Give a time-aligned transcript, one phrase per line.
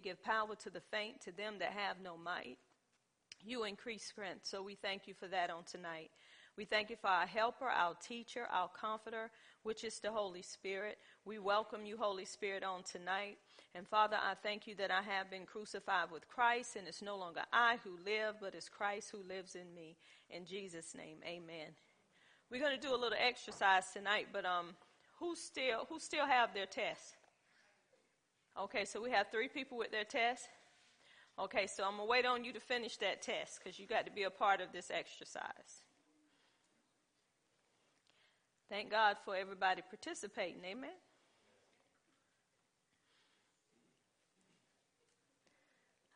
[0.00, 2.58] you give power to the faint, to them that have no might.
[3.42, 4.44] You increase strength.
[4.44, 6.10] So we thank you for that on tonight.
[6.56, 9.30] We thank you for our helper, our teacher, our comforter,
[9.62, 10.98] which is the Holy Spirit.
[11.24, 13.38] We welcome you, Holy Spirit, on tonight.
[13.74, 17.16] And Father, I thank you that I have been crucified with Christ, and it's no
[17.16, 19.96] longer I who live, but it's Christ who lives in me.
[20.28, 21.68] In Jesus' name, amen.
[22.50, 24.74] We're going to do a little exercise tonight, but um,
[25.18, 27.16] who still who still have their test?
[28.58, 30.48] Okay, so we have three people with their test.
[31.38, 34.12] Okay, so I'm gonna wait on you to finish that test because you got to
[34.12, 35.82] be a part of this exercise.
[38.68, 40.64] Thank God for everybody participating.
[40.64, 40.90] Amen.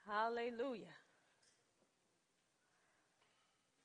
[0.06, 0.94] Hallelujah.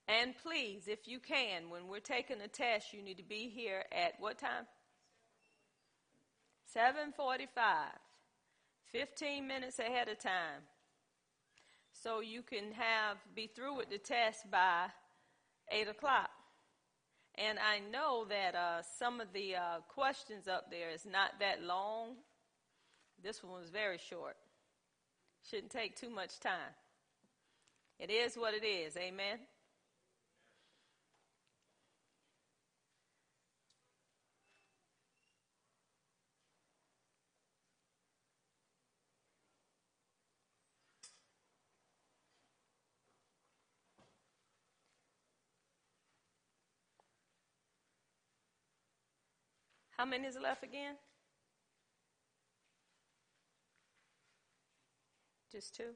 [0.07, 3.85] And please, if you can, when we're taking a test, you need to be here
[3.91, 4.65] at what time?
[6.65, 8.08] 745.
[8.91, 10.63] 15 minutes ahead of time.
[11.93, 14.87] So you can have be through with the test by
[15.71, 16.29] 8 o'clock.
[17.35, 21.63] And I know that uh, some of the uh, questions up there is not that
[21.63, 22.15] long.
[23.21, 24.35] This one was very short.
[25.49, 26.73] Shouldn't take too much time.
[27.99, 28.95] It is what it is.
[28.97, 29.39] Amen.
[49.99, 50.95] How many is left again?
[55.51, 55.91] Just two?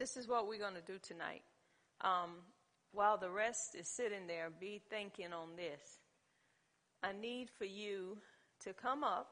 [0.00, 1.42] This is what we're going to do tonight.
[2.00, 2.30] Um,
[2.92, 5.98] while the rest is sitting there, be thinking on this.
[7.02, 8.16] I need for you
[8.64, 9.28] to come up,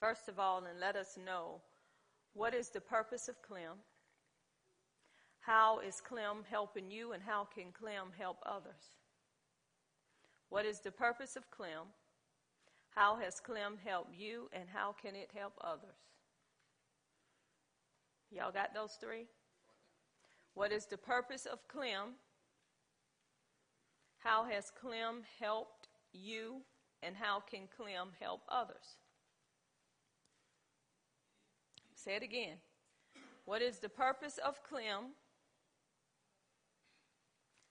[0.00, 1.60] first of all, and let us know
[2.32, 3.78] what is the purpose of CLEM,
[5.38, 8.90] how is CLEM helping you, and how can CLEM help others.
[10.48, 11.86] What is the purpose of CLEM?
[12.90, 15.94] How has CLEM helped you, and how can it help others?
[18.32, 19.26] Y'all got those three?
[20.54, 22.14] What is the purpose of CLEM?
[24.18, 26.62] How has CLEM helped you?
[27.02, 28.96] And how can CLEM help others?
[31.94, 32.56] Say it again.
[33.44, 35.12] What is the purpose of CLEM?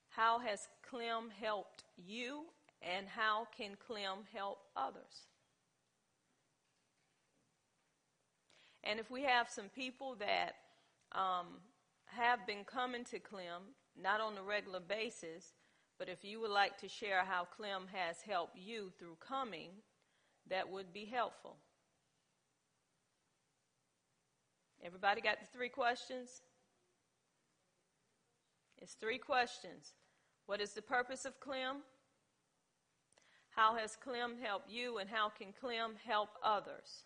[0.09, 2.45] How has CLEM helped you?
[2.81, 5.27] And how can CLEM help others?
[8.83, 10.55] And if we have some people that
[11.13, 11.47] um,
[12.17, 15.53] have been coming to CLEM, not on a regular basis,
[15.99, 19.69] but if you would like to share how CLEM has helped you through coming,
[20.49, 21.57] that would be helpful.
[24.83, 26.41] Everybody got the three questions?
[28.79, 29.93] It's three questions.
[30.45, 31.77] What is the purpose of CLEM?
[33.55, 37.05] How has CLEM helped you, and how can CLEM help others?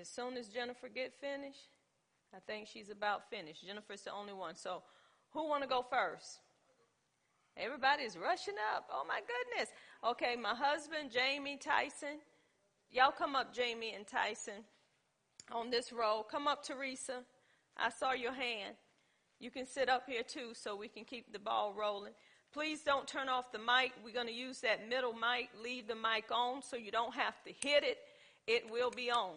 [0.00, 1.68] As soon as Jennifer get finished,
[2.34, 3.66] I think she's about finished.
[3.66, 4.56] Jennifer's the only one.
[4.56, 4.82] So
[5.32, 6.38] who want to go first?
[7.56, 8.88] Everybody's rushing up.
[8.90, 9.68] Oh my goodness.
[10.04, 12.20] Okay, my husband, Jamie Tyson.
[12.90, 14.64] Y'all come up, Jamie and Tyson,
[15.52, 16.24] on this row.
[16.28, 17.22] Come up, Teresa.
[17.76, 18.76] I saw your hand.
[19.38, 22.12] You can sit up here too so we can keep the ball rolling.
[22.52, 23.92] Please don't turn off the mic.
[24.04, 25.50] We're going to use that middle mic.
[25.62, 27.98] Leave the mic on so you don't have to hit it.
[28.46, 29.34] It will be on.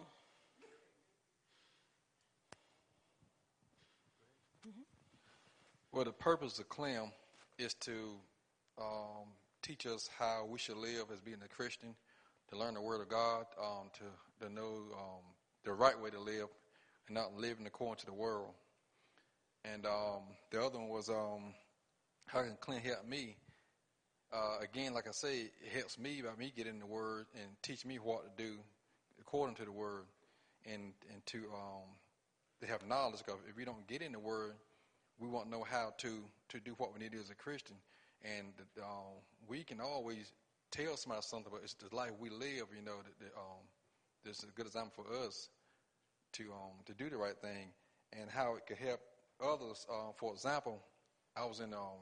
[5.92, 7.12] Well, the purpose of CLEM
[7.58, 7.92] is to
[8.78, 9.26] um,
[9.62, 11.94] teach us how we should live as being a Christian,
[12.50, 15.22] to learn the Word of God, um, to, to know um,
[15.64, 16.48] the right way to live,
[17.06, 18.54] and not living according to the world.
[19.64, 21.54] And um, the other one was um,
[22.26, 23.36] how can CLEM help me?
[24.32, 27.86] Uh, again, like I say, it helps me by me getting the Word and teach
[27.86, 28.54] me what to do
[29.20, 30.06] according to the Word,
[30.66, 31.88] and and to um,
[32.60, 33.20] to have knowledge.
[33.24, 34.54] Because if we don't get in the Word,
[35.18, 37.76] we won't know how to to do what we need as a Christian.
[38.22, 38.86] And uh,
[39.46, 40.32] we can always
[40.70, 42.68] tell somebody something, but it's the life we live.
[42.74, 43.62] You know, that, that um,
[44.24, 45.48] this is a good example for us
[46.32, 47.72] to um, to do the right thing,
[48.12, 49.00] and how it could help
[49.42, 49.86] others.
[49.90, 50.80] Uh, for example,
[51.36, 52.00] I was in um,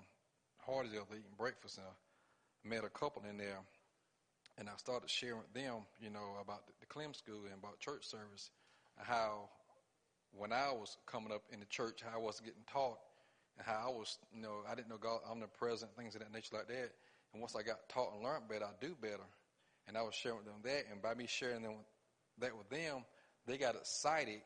[0.67, 3.59] Hardee's the eating breakfast and I met a couple in there,
[4.59, 7.81] and I started sharing with them, you know, about the, the Clem School and about
[7.81, 8.51] church service,
[8.99, 9.49] and how
[10.37, 12.99] when I was coming up in the church, how I was getting taught,
[13.59, 16.57] and how I was, you know, I didn't know God omnipresent, things of that nature
[16.57, 16.91] like that.
[17.33, 19.25] And once I got taught and learned better, I do better.
[19.89, 21.75] And I was sharing with them that, and by me sharing them
[22.39, 23.05] that with them,
[23.47, 24.41] they got excited.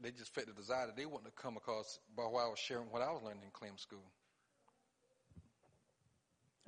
[0.00, 2.58] They just felt the desire that they wanted to come across by what I was
[2.58, 4.04] sharing what I was learning in Clem School.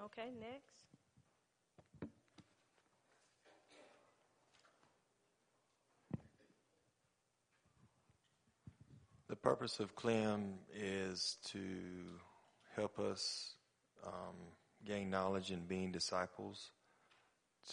[0.00, 0.83] Okay, next.
[9.44, 11.58] Purpose of Clem is to
[12.75, 13.56] help us
[14.02, 14.37] um,
[14.87, 16.70] gain knowledge in being disciples,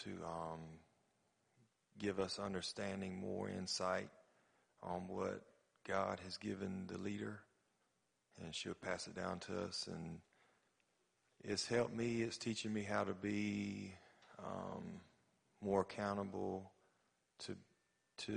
[0.04, 0.60] to um,
[1.98, 4.10] give us understanding, more insight
[4.84, 5.44] on what
[5.88, 7.40] God has given the leader,
[8.44, 9.88] and she'll pass it down to us.
[9.88, 10.20] And
[11.42, 12.22] it's helped me.
[12.22, 13.94] It's teaching me how to be
[14.40, 15.00] um,
[15.62, 16.70] more accountable,
[17.46, 17.56] to
[18.26, 18.34] to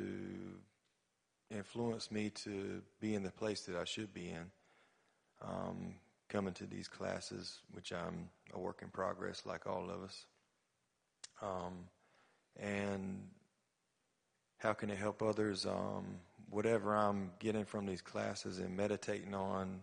[1.54, 4.50] influence me to be in the place that I should be in.
[5.42, 5.94] Um,
[6.28, 10.26] coming to these classes, which I'm a work in progress, like all of us.
[11.42, 11.88] Um,
[12.58, 13.28] and
[14.58, 15.66] how can it help others?
[15.66, 16.16] Um,
[16.50, 19.80] whatever I'm getting from these classes and meditating on,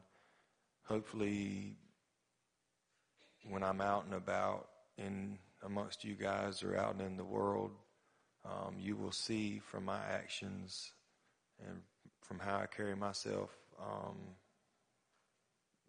[0.84, 1.78] hopefully,
[3.50, 4.68] when I'm out and about
[4.98, 7.72] in amongst you guys or out in the world,
[8.46, 10.94] um, you will see from my actions
[11.68, 11.82] and
[12.22, 13.50] from how I carry myself,
[13.80, 14.18] um,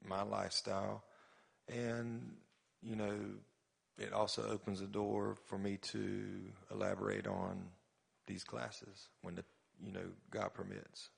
[0.06, 1.04] my lifestyle,
[1.68, 2.32] and
[2.82, 3.14] you know,
[3.98, 6.24] it also opens the door for me to
[6.70, 7.62] elaborate on
[8.26, 9.44] these classes when the
[9.84, 11.10] you know God permits.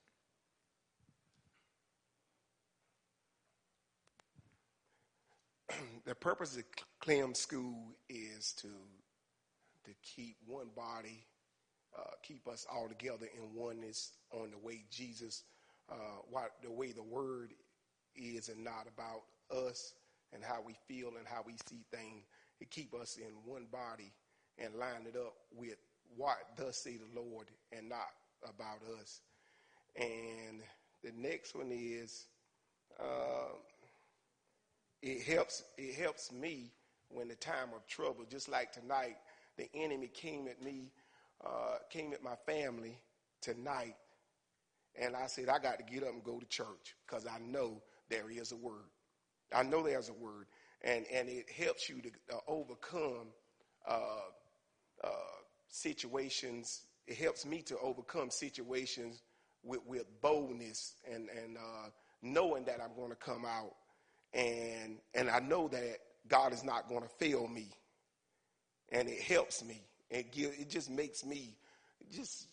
[6.05, 6.63] the purpose of
[6.99, 8.69] Clem School is to
[9.85, 11.25] to keep one body,
[11.97, 15.43] uh, keep us all together in oneness on the way Jesus,
[15.89, 17.53] uh, what the way the Word
[18.15, 19.93] is, and not about us
[20.33, 22.25] and how we feel and how we see things.
[22.59, 24.13] To keep us in one body
[24.57, 25.75] and line it up with
[26.15, 28.07] what does say the Lord and not
[28.43, 29.19] about us.
[29.97, 30.61] And
[31.03, 32.27] the next one is
[32.99, 33.55] uh,
[35.01, 36.71] it helps it helps me
[37.09, 39.17] when the time of trouble, just like tonight,
[39.57, 40.91] the enemy came at me,
[41.43, 42.99] uh, came at my family
[43.41, 43.95] tonight,
[44.99, 47.81] and I said I got to get up and go to church because I know
[48.09, 48.89] there is a word.
[49.53, 50.47] I know there's a word,
[50.83, 53.27] and and it helps you to uh, overcome
[53.87, 54.29] uh,
[55.03, 55.09] uh
[55.67, 56.81] situations.
[57.07, 59.21] It helps me to overcome situations
[59.65, 61.89] with, with boldness and, and uh,
[62.21, 63.73] knowing that I'm going to come out.
[64.33, 65.97] And, and I know that
[66.27, 67.69] God is not going to fail me.
[68.91, 69.81] And it helps me.
[70.09, 71.55] It, give, it just makes me
[72.11, 72.47] just,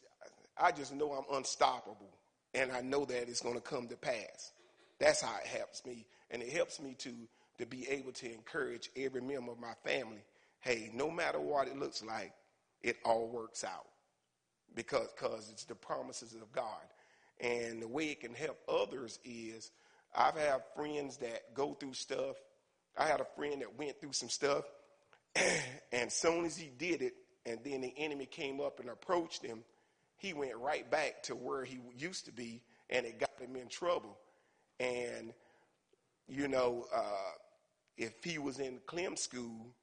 [0.59, 2.11] I just know I'm unstoppable.
[2.55, 4.53] And I know that it's going to come to pass.
[4.99, 6.07] That's how it helps me.
[6.31, 7.13] And it helps me to,
[7.59, 10.23] to be able to encourage every member of my family.
[10.61, 12.33] Hey, no matter what it looks like,
[12.83, 13.87] it all works out
[14.75, 16.83] because cause it's the promises of God.
[17.41, 19.71] And the way it can help others is
[20.15, 22.37] I've had friends that go through stuff.
[22.97, 24.65] I had a friend that went through some stuff,
[25.93, 27.15] and soon as he did it,
[27.47, 29.65] and then the enemy came up and approached him,
[30.17, 33.69] he went right back to where he used to be, and it got him in
[33.69, 34.19] trouble.
[34.79, 35.33] And
[36.29, 37.33] you know, uh,
[37.97, 39.75] if he was in Clem school,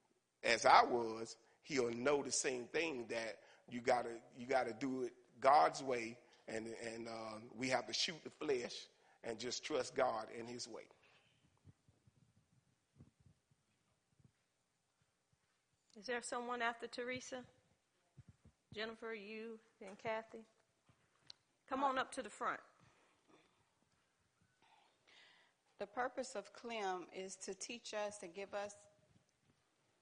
[0.43, 3.37] as I was, he'll know the same thing that
[3.69, 8.23] you gotta you gotta do it God's way, and and uh, we have to shoot
[8.23, 8.73] the flesh
[9.23, 10.83] and just trust God in His way.
[15.99, 17.43] Is there someone after Teresa?
[18.73, 20.45] Jennifer, you, and Kathy?
[21.67, 22.61] Come on up to the front.
[25.77, 28.75] The purpose of Clem is to teach us and give us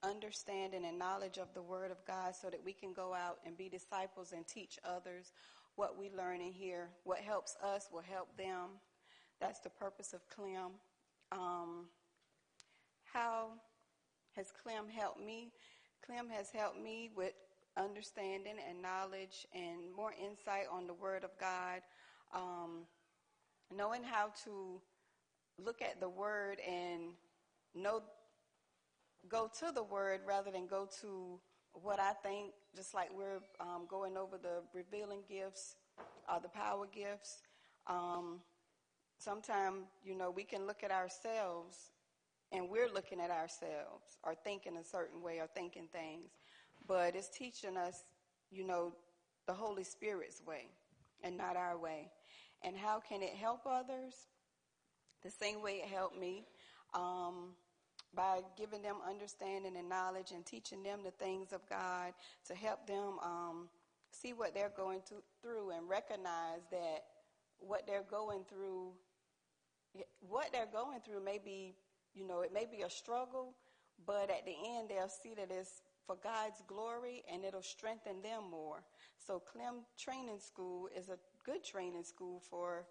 [0.04, 3.58] understanding and knowledge of the Word of God so that we can go out and
[3.58, 5.32] be disciples and teach others
[5.78, 6.90] what we learn in here.
[7.06, 8.78] What helps us will help them.
[9.42, 10.74] That's the purpose of Clem.
[11.32, 11.88] Um,
[13.12, 13.48] how
[14.36, 15.52] has Clem helped me?
[16.06, 17.34] Clem has helped me with
[17.76, 21.82] understanding and knowledge and more insight on the Word of God,
[22.34, 22.86] um,
[23.76, 24.82] knowing how to
[25.64, 27.14] look at the Word and
[27.76, 28.02] know
[29.30, 31.40] go to the word rather than go to
[31.74, 35.76] what I think, just like we're um, going over the revealing gifts,
[36.28, 37.42] uh, the power gifts.
[37.88, 38.40] Um,
[39.20, 41.92] sometimes, you know, we can look at ourselves
[42.52, 46.32] and we're looking at ourselves or thinking a certain way or thinking things.
[46.88, 48.04] But it's teaching us,
[48.52, 48.94] you know,
[49.48, 50.70] the Holy Spirit's way
[51.24, 52.12] and not our way.
[52.64, 54.14] And how can it help others?
[55.24, 56.46] The same way it helped me.
[56.94, 57.54] Um,
[58.14, 62.14] by giving them understanding and knowledge and teaching them the things of God
[62.48, 63.70] to help them um,
[64.12, 67.04] see what they're going to, through and recognize that
[67.60, 68.92] what they're going through,
[70.22, 71.76] what they're going through may be,
[72.18, 73.54] you know, it may be a struggle,
[74.06, 78.50] but at the end they'll see that it's for God's glory and it'll strengthen them
[78.50, 78.84] more.
[79.18, 82.86] So Clem Training School is a good training school for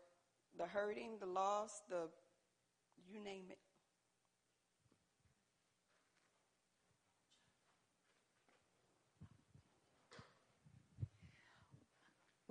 [0.59, 2.09] the hurting, the lost, the
[3.11, 3.59] you name it.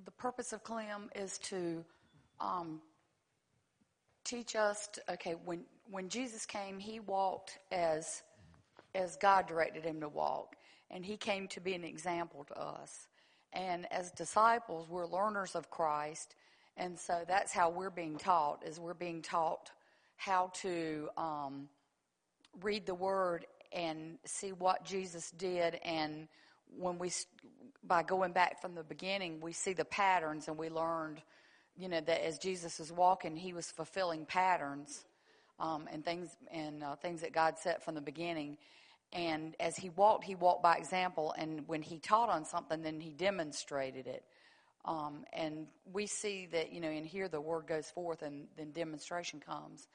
[0.04, 1.84] The purpose of Clem is to
[2.40, 2.80] um,
[4.24, 4.88] teach us.
[4.94, 8.24] To, okay, when when Jesus came, he walked as
[8.94, 10.56] as God directed him to walk,
[10.90, 13.08] and he came to be an example to us.
[13.52, 16.36] And as disciples, we're learners of Christ,
[16.78, 18.64] and so that's how we're being taught.
[18.66, 19.72] Is we're being taught
[20.18, 21.68] how to um,
[22.62, 26.28] read the Word and see what Jesus did, and
[26.78, 27.12] when we
[27.84, 31.22] by going back from the beginning, we see the patterns, and we learned,
[31.78, 35.06] you know, that as Jesus was walking, he was fulfilling patterns
[35.60, 38.58] um, and things and uh, things that God set from the beginning.
[39.14, 41.34] And as he walked, he walked by example.
[41.38, 44.26] And when he taught on something, then he demonstrated it.
[44.84, 48.72] Um, and we see that, you know, and here the word goes forth and then
[48.72, 49.88] demonstration comes.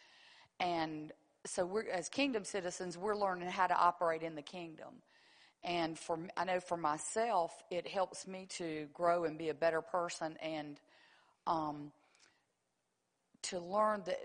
[0.59, 1.13] And
[1.47, 5.03] so we're, as kingdom citizens, we're learning how to operate in the kingdom.
[5.63, 9.81] And for, I know for myself, it helps me to grow and be a better
[9.83, 10.81] person and,
[11.47, 11.93] um,
[13.43, 14.19] to learn that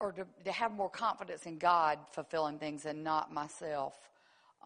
[0.00, 3.94] or to, to have more confidence in God fulfilling things and not myself.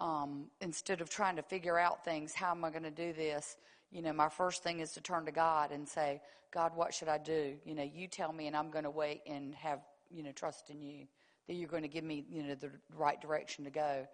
[0.01, 3.57] Um, instead of trying to figure out things, how am I going to do this?
[3.93, 6.21] You know, my first thing is to turn to God and say,
[6.53, 7.55] God, what should I do?
[7.65, 10.71] You know, you tell me, and I'm going to wait and have, you know, trust
[10.71, 11.07] in you
[11.47, 14.07] that you're going to give me, you know, the right direction to go.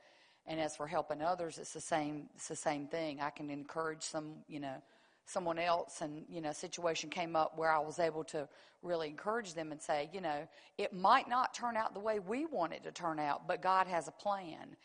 [0.46, 2.28] And as for helping others, it's the same.
[2.34, 3.20] It's the same thing.
[3.20, 4.82] I can encourage some, you know,
[5.26, 8.48] someone else and you know situation came up where I was able to
[8.82, 10.48] really encourage them and say, you know,
[10.78, 13.86] it might not turn out the way we want it to turn out, but God
[13.86, 14.76] has a plan.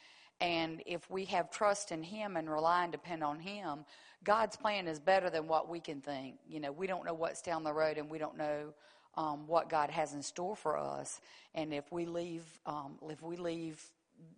[0.41, 3.85] And if we have trust in Him and rely and depend on Him,
[4.23, 6.35] God's plan is better than what we can think.
[6.47, 8.73] You know, we don't know what's down the road and we don't know
[9.15, 11.21] um, what God has in store for us.
[11.53, 13.81] And if we leave, um, if we leave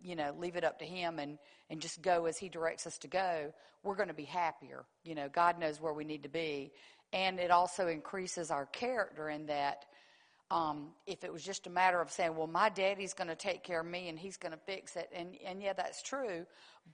[0.01, 1.37] you know, leave it up to Him and,
[1.69, 3.53] and just go as He directs us to go,
[3.83, 4.85] we're going to be happier.
[5.03, 6.71] You know, God knows where we need to be.
[7.13, 9.85] And it also increases our character in that
[10.49, 13.63] um, if it was just a matter of saying, well, my daddy's going to take
[13.63, 16.45] care of me and he's going to fix it, and, and yeah, that's true,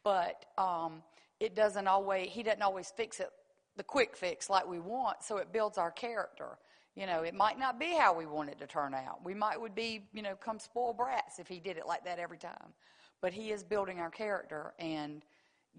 [0.03, 1.03] but um,
[1.39, 3.29] it doesn't always, he doesn't always fix it
[3.75, 6.57] the quick fix like we want, so it builds our character.
[6.95, 9.23] You know, it might not be how we want it to turn out.
[9.23, 12.19] We might would be, you know, come spoiled brats if he did it like that
[12.19, 12.73] every time.
[13.21, 15.23] But he is building our character and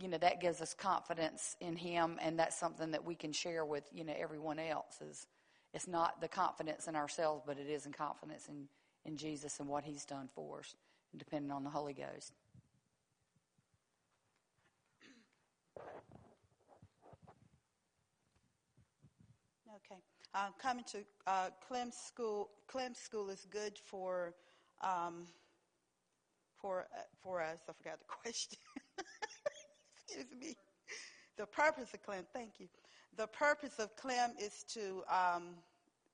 [0.00, 3.64] you know, that gives us confidence in him and that's something that we can share
[3.64, 5.26] with, you know, everyone else is
[5.72, 8.68] it's not the confidence in ourselves, but it is in confidence in,
[9.04, 10.74] in Jesus and what he's done for us,
[11.16, 12.32] depending on the Holy Ghost.
[19.68, 20.00] Okay.
[20.34, 20.98] Uh, coming to
[21.28, 24.34] uh, Clem School, Clem School is good for
[24.82, 25.26] um,
[26.60, 27.60] for uh, for us.
[27.68, 28.58] I forgot the question.
[30.08, 30.56] Excuse me.
[31.36, 32.24] The purpose of Clem.
[32.32, 32.66] Thank you.
[33.16, 35.50] The purpose of Clem is to um,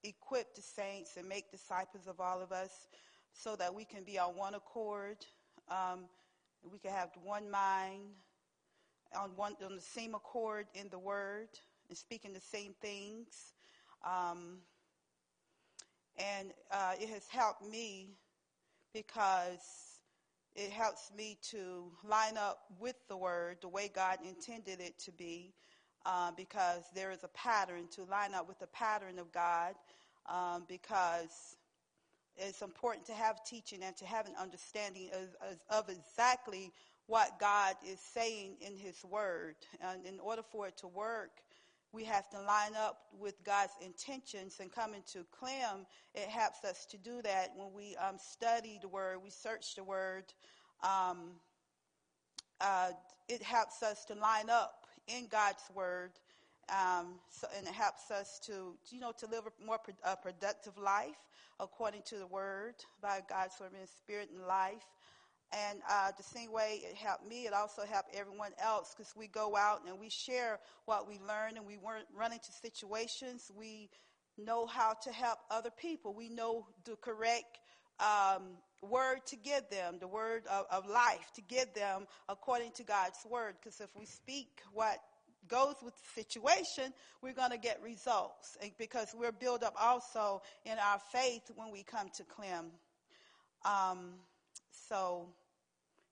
[0.04, 2.88] equip the saints and make disciples of all of us,
[3.32, 5.16] so that we can be on one accord.
[5.70, 6.00] Um,
[6.70, 8.02] we can have one mind
[9.18, 11.48] on one on the same accord in the Word
[11.88, 13.54] and speaking the same things.
[14.04, 14.58] Um,
[16.16, 18.10] and uh, it has helped me
[18.92, 19.60] because
[20.54, 25.12] it helps me to line up with the word the way God intended it to
[25.12, 25.54] be,
[26.04, 29.74] uh, because there is a pattern to line up with the pattern of God,
[30.26, 31.56] um, because
[32.36, 36.72] it's important to have teaching and to have an understanding of, of exactly
[37.06, 39.56] what God is saying in His Word.
[39.80, 41.30] And in order for it to work,
[41.92, 45.86] we have to line up with God's intentions and coming to Clem.
[46.14, 49.84] It helps us to do that when we um, study the Word, we search the
[49.84, 50.24] Word.
[50.82, 51.32] Um,
[52.60, 52.90] uh,
[53.28, 56.10] it helps us to line up in God's Word
[56.70, 60.16] um, so, and it helps us to, you know, to live a more pro- a
[60.16, 61.18] productive life
[61.58, 64.86] according to the Word by God's Word and Spirit and life.
[65.52, 69.26] And uh, the same way it helped me, it also helped everyone else because we
[69.26, 73.50] go out and we share what we learn and we weren't run into situations.
[73.56, 73.90] We
[74.38, 76.14] know how to help other people.
[76.14, 77.58] We know the correct
[77.98, 78.42] um,
[78.80, 83.18] word to give them, the word of, of life to give them according to God's
[83.28, 83.54] word.
[83.60, 84.98] Because if we speak what
[85.48, 86.92] goes with the situation,
[87.22, 88.56] we're going to get results.
[88.62, 92.66] And because we're built up also in our faith when we come to Clem.
[93.64, 94.12] Um,
[94.88, 95.26] so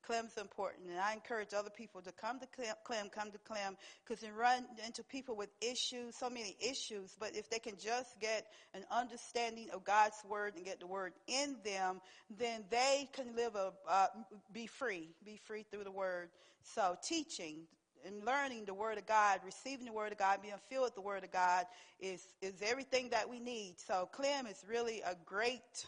[0.07, 2.47] Clem's important, and I encourage other people to come to
[2.85, 7.17] Clem, come to Clem, because they run into people with issues, so many issues.
[7.19, 11.13] But if they can just get an understanding of God's word and get the word
[11.27, 12.01] in them,
[12.39, 14.07] then they can live a uh,
[14.53, 16.31] be free, be free through the word.
[16.63, 17.67] So teaching
[18.07, 21.01] and learning the word of God, receiving the word of God, being filled with the
[21.01, 21.67] word of God
[22.01, 23.75] is is everything that we need.
[23.87, 25.87] So Clem is really a great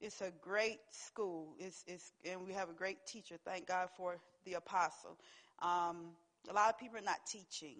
[0.00, 1.54] it's a great school.
[1.58, 3.36] It's, it's, and we have a great teacher.
[3.44, 5.18] Thank God for the apostle.
[5.60, 6.12] Um,
[6.48, 7.76] a lot of people are not teaching.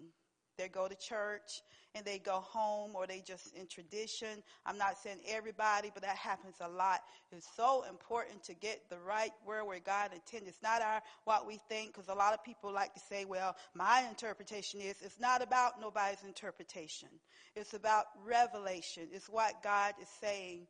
[0.57, 1.61] They go to church
[1.93, 4.41] and they go home or they just in tradition.
[4.65, 7.01] I'm not saying everybody, but that happens a lot.
[7.31, 10.49] It's so important to get the right word where God intended.
[10.49, 13.55] It's not our what we think because a lot of people like to say, well,
[13.75, 17.09] my interpretation is it's not about nobody's interpretation.
[17.55, 19.07] It's about revelation.
[19.11, 20.65] It's what God is saying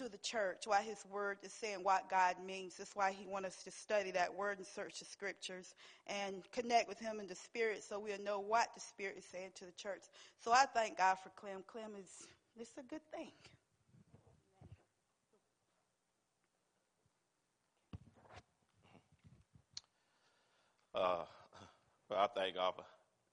[0.00, 2.76] to the church, why his word is saying what God means.
[2.76, 5.74] That's why he wants us to study that word and search the scriptures
[6.06, 9.50] and connect with him in the spirit so we'll know what the spirit is saying
[9.56, 10.04] to the church.
[10.38, 11.62] So I thank God for Clem.
[11.66, 12.26] Clem is
[12.58, 13.30] it's a good thing.
[20.94, 21.24] Uh,
[22.08, 22.84] well, I thank God for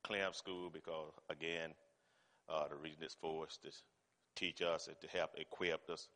[0.04, 1.72] Clem School because, again,
[2.50, 3.70] uh, the reason it's for us to
[4.36, 6.10] teach us and to help equip us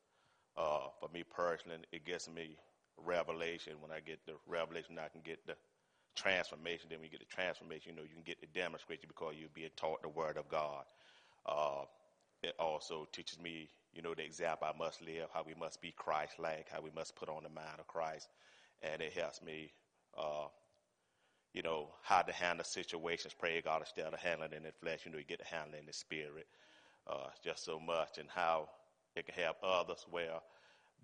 [0.58, 2.58] uh, for me personally, it gets me
[2.98, 3.74] revelation.
[3.82, 5.56] When I get the revelation, I can get the
[6.16, 6.88] transformation.
[6.90, 9.50] Then when you get the transformation, you know, you can get the demonstration because you're
[9.54, 10.84] being taught the word of God.
[11.46, 11.86] Uh,
[12.44, 15.94] it also teaches me, you know, the example I must live, how we must be
[15.96, 18.30] Christ-like, how we must put on the mind of Christ.
[18.82, 19.72] And it helps me,
[20.18, 20.48] uh,
[21.54, 23.34] you know, how to handle situations.
[23.38, 25.02] Pray God instead of handling in the flesh.
[25.06, 26.48] You know, you get to handle in the spirit.
[27.08, 28.70] Uh, just so much and how
[29.16, 30.40] it can help others where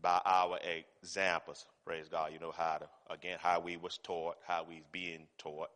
[0.02, 0.60] by our
[1.02, 5.28] examples, praise God, you know how to, again, how we was taught, how we being
[5.38, 5.70] taught,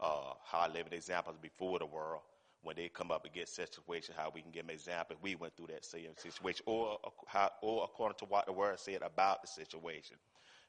[0.00, 2.22] uh, how living examples before the world.
[2.62, 5.20] When they come up against situations, how we can give them examples.
[5.22, 9.02] We went through that same situation, or how, or according to what the word said
[9.02, 10.16] about the situation.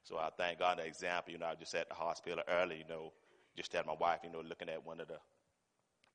[0.04, 1.34] So I thank God the example.
[1.34, 2.78] You know, I was just at the hospital early.
[2.78, 3.12] You know,
[3.58, 4.20] just had my wife.
[4.24, 5.18] You know, looking at one of the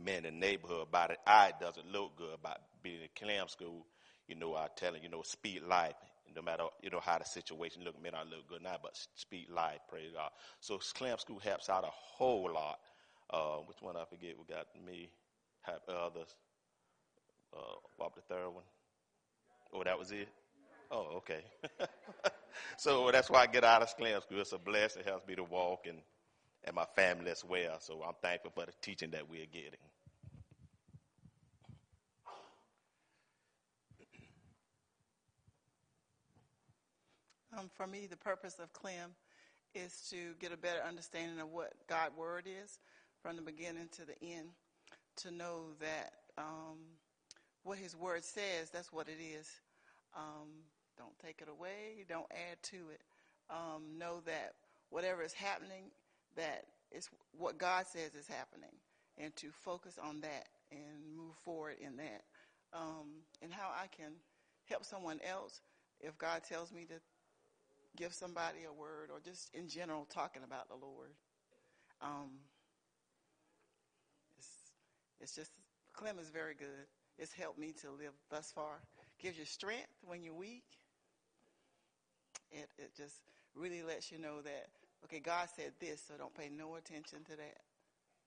[0.02, 1.18] men in the neighborhood about it.
[1.26, 3.85] I doesn't look good about being in Clem school
[4.29, 5.95] you know, I tell him, you know, speed life.
[6.35, 9.49] No matter, you know, how the situation look, may not look good now, but speed
[9.51, 10.31] life, praise God.
[10.61, 12.81] So Clem School helps out a whole lot.
[13.31, 14.35] Uh, which one I forget?
[14.37, 15.11] We got me,
[15.63, 16.35] have others.
[17.57, 18.65] Uh, what the third one?
[19.73, 20.29] Oh, that was it?
[20.91, 21.45] Oh, okay.
[22.77, 24.41] so that's why I get out of Clem School.
[24.41, 25.03] It's a blessing.
[25.03, 25.99] It helps me to walk and,
[26.65, 27.79] and my family as well.
[27.81, 29.79] So I'm thankful for the teaching that we're getting.
[37.57, 39.11] Um, for me, the purpose of Clem
[39.75, 42.79] is to get a better understanding of what God's word is
[43.23, 44.49] from the beginning to the end,
[45.17, 46.79] to know that um,
[47.62, 49.49] what His word says, that's what it is.
[50.17, 50.49] Um,
[50.97, 52.05] don't take it away.
[52.09, 53.01] Don't add to it.
[53.51, 54.55] Um, know that
[54.90, 55.90] whatever is happening,
[56.37, 58.71] that is what God says is happening,
[59.19, 62.23] and to focus on that and move forward in that.
[62.73, 64.12] Um, and how I can
[64.69, 65.61] help someone else
[66.01, 66.95] if God tells me to
[67.96, 71.11] give somebody a word or just in general talking about the Lord.
[72.02, 72.30] Um,
[74.38, 74.48] it's,
[75.20, 75.50] it's just,
[75.92, 76.87] Clem is very good.
[77.18, 78.80] It's helped me to live thus far.
[79.20, 80.64] Gives you strength when you're weak.
[82.50, 83.14] It, it just
[83.54, 84.66] really lets you know that,
[85.04, 87.59] okay, God said this, so don't pay no attention to that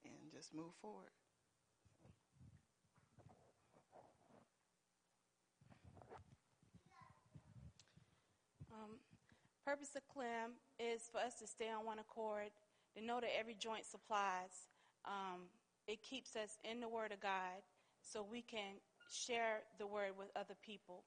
[0.04, 1.10] and just move forward.
[9.68, 12.48] Purpose of Clem is for us to stay on one accord,
[12.96, 14.64] to know that every joint supplies.
[15.04, 15.52] Um,
[15.86, 17.60] it keeps us in the Word of God
[18.00, 18.80] so we can
[19.12, 21.04] share the Word with other people.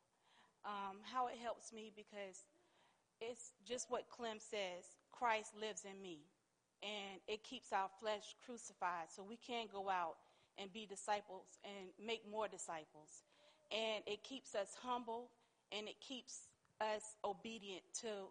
[0.64, 2.46] Um, how it helps me because
[3.20, 6.20] it's just what Clem says Christ lives in me.
[6.84, 10.22] And it keeps our flesh crucified so we can't go out
[10.60, 13.26] and be disciples and make more disciples.
[13.72, 15.32] And it keeps us humble
[15.72, 16.46] and it keeps
[16.80, 18.30] us obedient to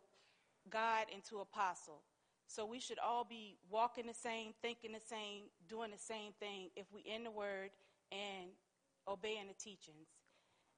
[0.70, 2.02] God into apostle.
[2.46, 6.70] So we should all be walking the same, thinking the same, doing the same thing
[6.74, 7.70] if we in the word
[8.11, 8.50] and
[9.06, 10.09] obeying the teachings.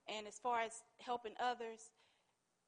[0.07, 1.90] And as far as helping others,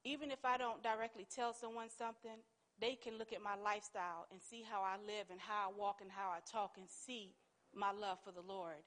[0.04, 2.40] even if I don't directly tell someone something,
[2.80, 6.00] they can look at my lifestyle and see how I live and how I walk
[6.00, 7.34] and how I talk and see
[7.74, 8.82] my love for the Lord.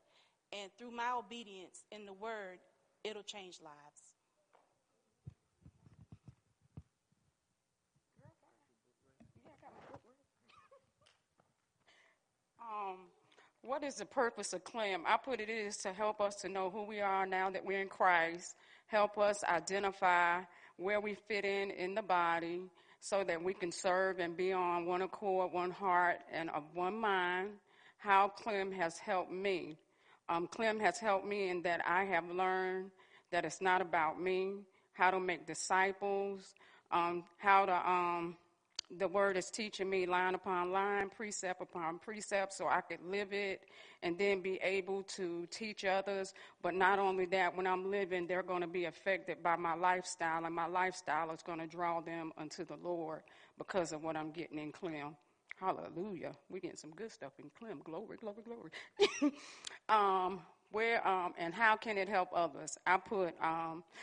[0.52, 2.60] And through my obedience in the word,
[3.04, 3.97] it'll change lives.
[12.68, 12.98] Um,
[13.62, 15.04] what is the purpose of CLEM?
[15.08, 17.80] I put it is to help us to know who we are now that we're
[17.80, 18.56] in Christ,
[18.88, 20.42] help us identify
[20.76, 22.62] where we fit in in the body
[23.00, 27.00] so that we can serve and be on one accord, one heart, and of one
[27.00, 27.52] mind.
[28.00, 29.78] How CLEM has helped me.
[30.28, 32.92] Um, CLEM has helped me in that I have learned
[33.32, 34.56] that it's not about me,
[34.92, 36.54] how to make disciples,
[36.92, 38.36] um, how to um,
[38.96, 43.34] the word is teaching me line upon line, precept upon precept, so I could live
[43.34, 43.62] it
[44.02, 46.34] and then be able to teach others.
[46.62, 50.46] But not only that, when I'm living, they're going to be affected by my lifestyle,
[50.46, 53.24] and my lifestyle is going to draw them unto the Lord
[53.58, 55.16] because of what I'm getting in Clem.
[55.60, 56.34] Hallelujah.
[56.50, 57.82] We're getting some good stuff in Clem.
[57.84, 59.34] Glory, glory, glory.
[59.90, 62.78] um, where um, and how can it help others?
[62.86, 63.34] I put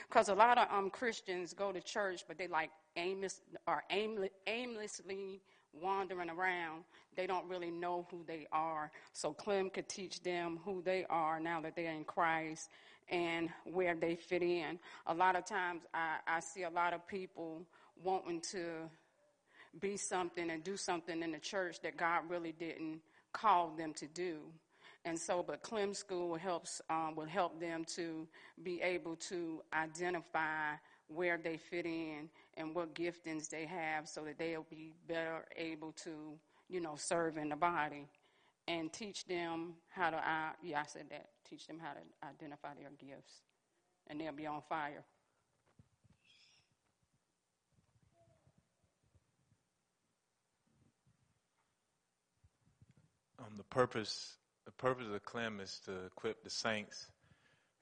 [0.08, 3.82] because um, a lot of um, Christians go to church, but they like aimless or
[3.90, 5.40] aimless, aimlessly
[5.72, 6.84] wandering around.
[7.16, 8.90] They don't really know who they are.
[9.12, 12.70] So Clem could teach them who they are now that they're in Christ
[13.08, 14.78] and where they fit in.
[15.06, 17.62] A lot of times, I, I see a lot of people
[18.02, 18.88] wanting to
[19.80, 23.00] be something and do something in the church that God really didn't
[23.32, 24.38] call them to do.
[25.04, 28.26] And so, but Clem School helps um, will help them to
[28.62, 30.74] be able to identify
[31.08, 35.92] where they fit in and what giftings they have, so that they'll be better able
[36.04, 36.38] to,
[36.68, 38.08] you know, serve in the body,
[38.68, 40.22] and teach them how to.
[40.62, 41.28] Yeah, I said that.
[41.48, 43.42] Teach them how to identify their gifts,
[44.08, 45.04] and they'll be on fire.
[53.38, 57.06] Um, the purpose the purpose of the Clem is to equip the saints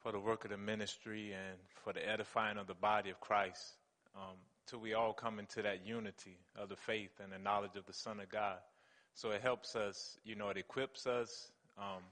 [0.01, 3.77] for the work of the ministry and for the edifying of the body of Christ
[4.17, 7.87] um, till we all come into that unity of the faith and the knowledge of
[7.87, 8.59] the Son of God.
[9.15, 12.03] So it helps us, you know, it equips us, um,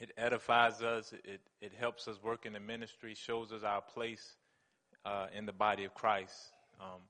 [0.00, 4.36] it edifies us, it, it helps us work in the ministry, shows us our place
[5.04, 6.34] uh, in the body of Christ,
[6.80, 7.00] um,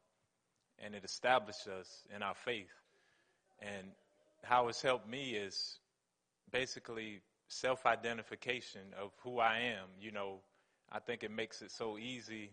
[0.78, 2.72] and it establishes us in our faith.
[3.60, 3.88] And
[4.42, 5.78] how it's helped me is
[6.50, 9.88] basically self identification of who I am.
[10.00, 10.40] You know,
[10.90, 12.50] I think it makes it so easy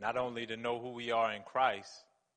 [0.00, 1.90] not only to know who we are in Christ,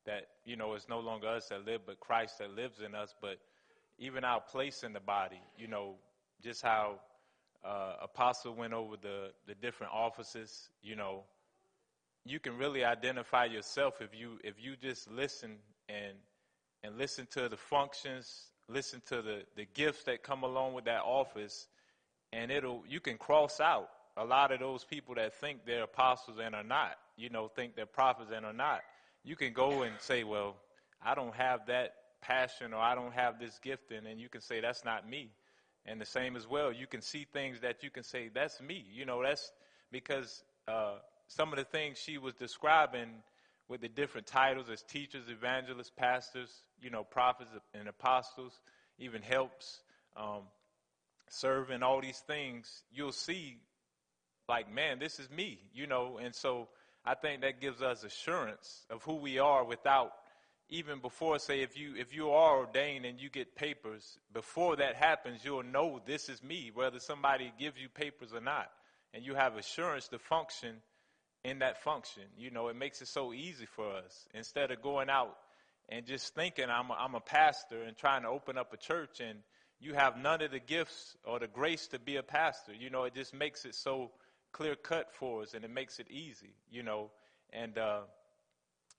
[0.05, 3.13] that, you know, it's no longer us that live, but Christ that lives in us,
[3.21, 3.37] but
[3.97, 5.95] even our place in the body, you know,
[6.43, 6.99] just how
[7.63, 11.23] uh, Apostle went over the, the different offices, you know,
[12.25, 16.13] you can really identify yourself if you if you just listen and
[16.83, 21.01] and listen to the functions listen to the, the gifts that come along with that
[21.03, 21.67] office,
[22.33, 26.37] and it'll you can cross out a lot of those people that think they're apostles
[26.43, 28.81] and are not, you know, think they're prophets and are not.
[29.23, 30.55] You can go and say, well,
[31.03, 34.61] I don't have that passion or I don't have this gifting, and you can say
[34.61, 35.29] that's not me.
[35.85, 38.85] And the same as well, you can see things that you can say that's me.
[38.91, 39.51] You know, that's
[39.91, 40.95] because uh,
[41.27, 43.09] some of the things she was describing
[43.67, 46.49] with the different titles as teachers, evangelists, pastors,
[46.81, 48.59] you know, prophets and apostles,
[48.99, 49.81] even helps,
[50.17, 50.41] um,
[51.29, 53.57] serving, all these things, you'll see,
[54.47, 56.67] like, man, this is me, you know, and so
[57.05, 60.11] I think that gives us assurance of who we are without
[60.67, 64.95] even before say if you if you are ordained and you get papers before that
[64.95, 68.71] happens you'll know this is me whether somebody gives you papers or not
[69.13, 70.75] and you have assurance to function
[71.45, 72.23] in that function.
[72.37, 75.37] You know, it makes it so easy for us instead of going out
[75.87, 79.21] and just thinking I'm a, I'm a pastor and trying to open up a church
[79.21, 79.39] and
[79.79, 82.73] you have none of the gifts or the grace to be a pastor.
[82.73, 84.11] You know, it just makes it so
[84.55, 87.11] clear cut for us and it makes it easy, you know.
[87.51, 88.01] And uh,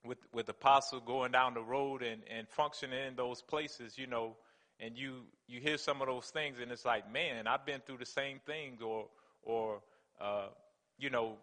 [0.05, 4.35] with with apostle going down the road and, and functioning in those places, you know,
[4.79, 7.97] and you you hear some of those things and it's like, man, I've been through
[7.97, 9.07] the same things or
[9.41, 9.81] or
[10.21, 10.49] uh,
[10.99, 11.37] you know,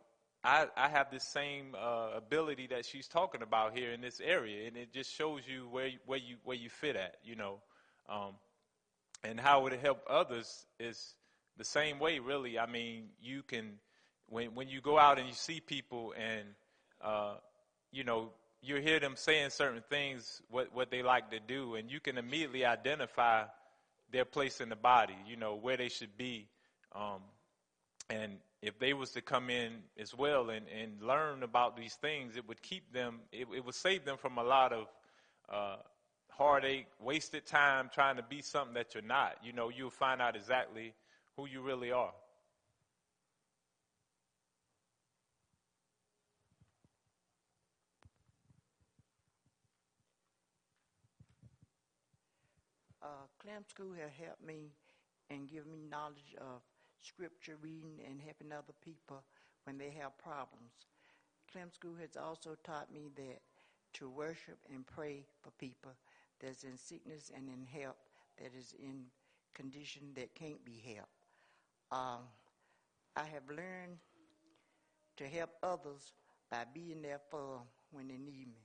[0.44, 4.68] I, I have this same uh, ability that she's talking about here in this area,
[4.68, 7.58] and it just shows you where where you where you fit at, you know,
[8.08, 8.34] um,
[9.24, 11.14] and how it help others is
[11.56, 12.60] the same way, really.
[12.60, 13.78] I mean, you can
[14.34, 16.44] when when you go out and you see people and
[17.00, 17.34] uh,
[17.92, 18.30] you know
[18.62, 22.18] you hear them saying certain things what what they like to do, and you can
[22.18, 23.44] immediately identify
[24.10, 25.14] their place in the body.
[25.26, 26.48] You know where they should be,
[26.96, 27.20] um,
[28.10, 29.70] and if they was to come in
[30.00, 33.20] as well and, and learn about these things, it would keep them.
[33.30, 34.86] It, it would save them from a lot of
[35.48, 35.76] uh,
[36.30, 39.36] heartache, wasted time trying to be something that you're not.
[39.44, 40.92] You know, you'll find out exactly
[41.36, 42.12] who you really are.
[53.44, 54.72] Clem School has helped me
[55.30, 56.62] and given me knowledge of
[57.02, 59.22] scripture reading and helping other people
[59.64, 60.72] when they have problems.
[61.52, 63.40] Clem School has also taught me that
[63.94, 65.92] to worship and pray for people
[66.40, 67.96] that's in sickness and in help
[68.38, 69.04] that is in
[69.54, 71.12] condition that can't be helped.
[71.92, 72.20] Um,
[73.16, 73.98] I have learned
[75.16, 76.12] to help others
[76.50, 78.62] by being there for them when they need me.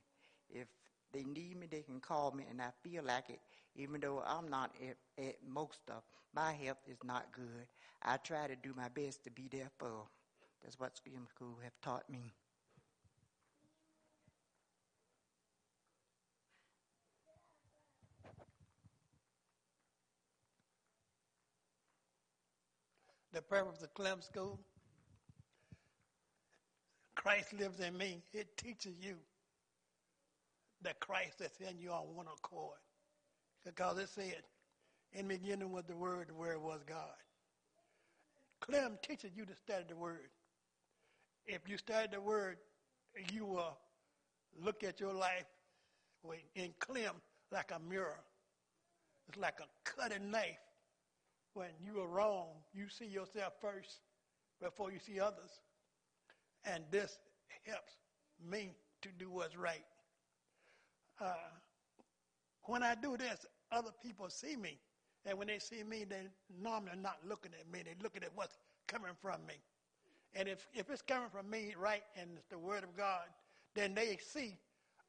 [0.50, 0.68] If
[1.12, 3.40] they need me, they can call me, and I feel like it,
[3.80, 6.04] even though I'm not at, at most of
[6.36, 7.66] my health is not good.
[8.04, 10.08] I try to do my best to be there for them.
[10.62, 12.34] That's what Scream School have taught me.
[23.32, 24.60] the purpose of the Clem School.
[27.16, 28.24] Christ lives in me.
[28.34, 29.16] It teaches you
[30.82, 32.78] that Christ is in you on one accord.
[33.66, 34.44] Because it said,
[35.14, 37.18] in the beginning was the Word, the Word was God.
[38.62, 40.30] Clem teaches you to study the Word.
[41.46, 42.58] If you study the Word,
[43.34, 43.78] you will
[44.62, 45.46] look at your life
[46.56, 47.16] in Clem
[47.52, 48.20] like a mirror.
[49.28, 50.58] It's like a cutting knife
[51.54, 54.00] when you are wrong, you see yourself first
[54.62, 55.62] before you see others.
[56.66, 57.18] And this
[57.66, 57.94] helps
[58.50, 59.86] me to do what's right.
[61.20, 61.34] Uh,
[62.70, 64.78] when I do this, other people see me.
[65.26, 66.22] And when they see me, they
[66.62, 67.82] normally are not looking at me.
[67.84, 69.56] They're looking at what's coming from me.
[70.36, 73.24] And if, if it's coming from me right and it's the Word of God,
[73.76, 74.56] then they see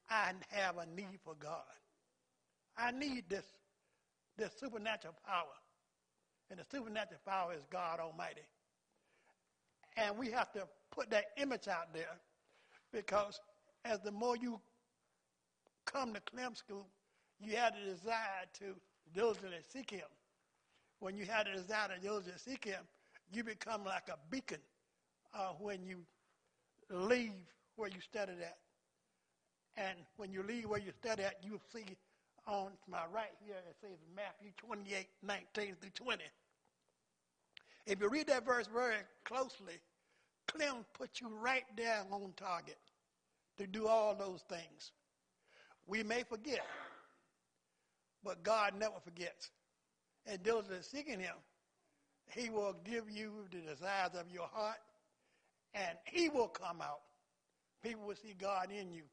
[0.09, 1.61] I have a need for God.
[2.77, 3.45] I need this,
[4.37, 5.55] this supernatural power.
[6.49, 8.41] And the supernatural power is God Almighty.
[9.95, 12.17] And we have to put that image out there
[12.91, 13.39] because
[13.85, 14.59] as the more you
[15.85, 16.87] come to Clem School,
[17.43, 18.65] you had a desire to
[19.13, 20.07] diligently seek Him.
[20.99, 22.81] When you had a desire to diligently seek Him,
[23.31, 24.59] you become like a beacon
[25.33, 25.97] uh, when you
[26.89, 27.31] leave
[27.75, 28.57] where you studied at.
[29.77, 31.85] And when you leave where you study at, you see
[32.47, 36.23] on my right here, it says Matthew 28, 19 through 20.
[37.85, 39.79] If you read that verse very closely,
[40.47, 42.77] Clem puts you right there on target
[43.57, 44.91] to do all those things.
[45.87, 46.61] We may forget,
[48.23, 49.51] but God never forgets.
[50.25, 51.35] And those that are seeking Him,
[52.33, 54.79] He will give you the desires of your heart,
[55.73, 57.01] and He will come out.
[57.83, 59.03] People will see God in you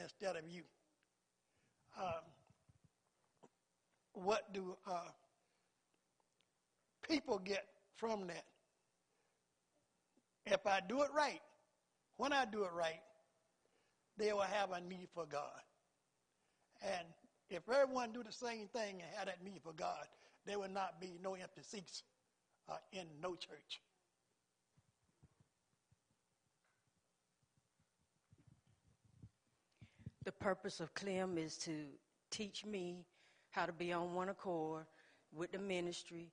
[0.00, 0.62] instead of you.
[1.98, 2.22] Um,
[4.14, 5.00] what do uh,
[7.08, 7.64] people get
[7.96, 8.44] from that.
[10.46, 11.40] If I do it right,
[12.16, 13.00] when I do it right,
[14.16, 15.62] they will have a need for God.
[16.82, 17.06] And
[17.52, 20.06] if everyone do the same thing and have that need for God,
[20.46, 22.02] there will not be no empty seats
[22.68, 23.80] uh, in no church.
[30.24, 31.72] The purpose of Clem is to
[32.30, 33.04] teach me
[33.50, 34.84] how to be on one accord
[35.34, 36.30] with the ministry.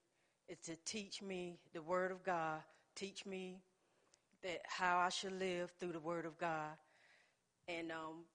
[0.48, 2.62] It's to teach me the Word of God,
[2.96, 3.62] teach me
[4.44, 6.72] that how I should live through the Word of God,
[7.68, 8.26] and um,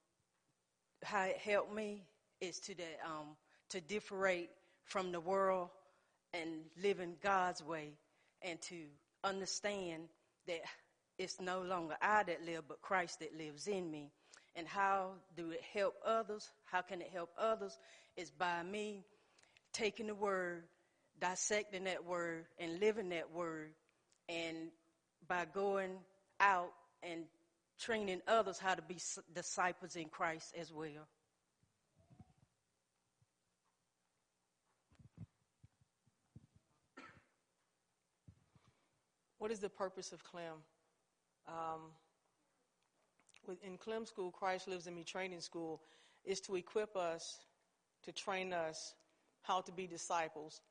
[1.03, 2.03] how it helped me
[2.49, 3.37] is to that um,
[3.71, 4.51] to differentiate
[4.85, 5.69] from the world
[6.33, 6.51] and
[6.83, 7.93] live in God's way,
[8.43, 8.77] and to
[9.23, 10.09] understand
[10.47, 10.61] that
[11.19, 14.11] it's no longer I that live, but Christ that lives in me.
[14.57, 16.51] And how do it help others?
[16.65, 17.77] How can it help others?
[18.17, 19.05] Is by me
[19.73, 20.65] taking the word
[21.21, 23.71] dissecting that word and living that word,
[24.29, 24.71] and
[25.29, 25.93] by going
[26.41, 27.25] out and
[27.81, 28.99] training others how to be
[29.35, 31.09] disciples in Christ as well.
[39.45, 40.55] What is the purpose of Clem?
[41.47, 41.91] Um,
[43.63, 45.83] in Clem School, Christ Lives in Me Training School,
[46.25, 47.41] is to equip us,
[48.05, 48.95] to train us
[49.43, 50.63] how to be disciples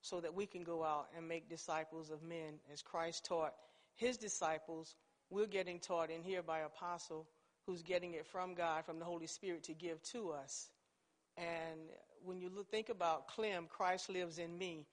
[0.00, 3.52] so that we can go out and make disciples of men as Christ taught
[3.96, 4.96] his disciples.
[5.28, 7.26] We're getting taught in here by Apostle,
[7.66, 10.70] who's getting it from God, from the Holy Spirit to give to us.
[11.36, 11.80] And
[12.24, 14.86] when you look, think about Clem, Christ lives in me.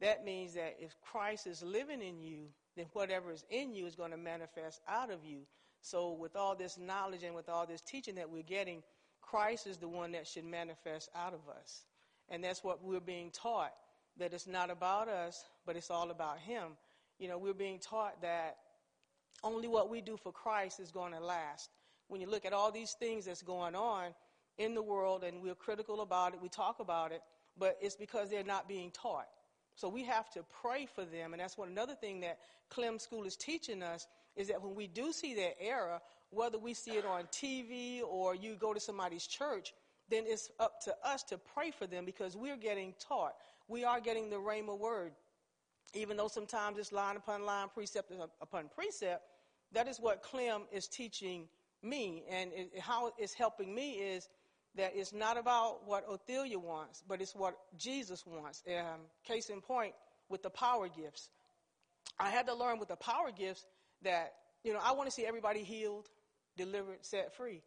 [0.00, 3.94] That means that if Christ is living in you, then whatever is in you is
[3.94, 5.40] going to manifest out of you.
[5.80, 8.82] So, with all this knowledge and with all this teaching that we're getting,
[9.20, 11.84] Christ is the one that should manifest out of us.
[12.28, 13.72] And that's what we're being taught
[14.18, 16.76] that it's not about us, but it's all about Him.
[17.18, 18.56] You know, we're being taught that
[19.42, 21.70] only what we do for Christ is going to last.
[22.08, 24.14] When you look at all these things that's going on
[24.58, 27.20] in the world and we're critical about it, we talk about it,
[27.58, 29.26] but it's because they're not being taught.
[29.76, 31.32] So we have to pray for them.
[31.32, 32.38] And that's one another thing that
[32.70, 36.74] Clem School is teaching us is that when we do see that error, whether we
[36.74, 39.74] see it on TV or you go to somebody's church,
[40.08, 43.34] then it's up to us to pray for them because we're getting taught.
[43.68, 45.12] We are getting the Rhema word.
[45.94, 49.22] Even though sometimes it's line upon line, precept upon precept,
[49.72, 51.48] that is what Clem is teaching
[51.82, 52.24] me.
[52.30, 54.28] And it, how it's helping me is
[54.76, 58.62] that it's not about what Othelia wants, but it's what Jesus wants.
[58.68, 59.94] Um, case in point,
[60.28, 61.28] with the power gifts.
[62.18, 63.66] I had to learn with the power gifts
[64.02, 64.34] that,
[64.64, 66.08] you know, I want to see everybody healed,
[66.56, 67.62] delivered, set free.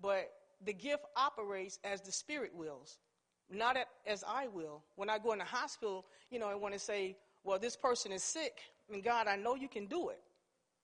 [0.00, 0.30] But
[0.64, 2.98] the gift operates as the Spirit wills,
[3.50, 4.82] not as I will.
[4.96, 8.12] When I go in the hospital, you know, I want to say, well, this person
[8.12, 8.58] is sick,
[8.90, 10.20] and God, I know you can do it,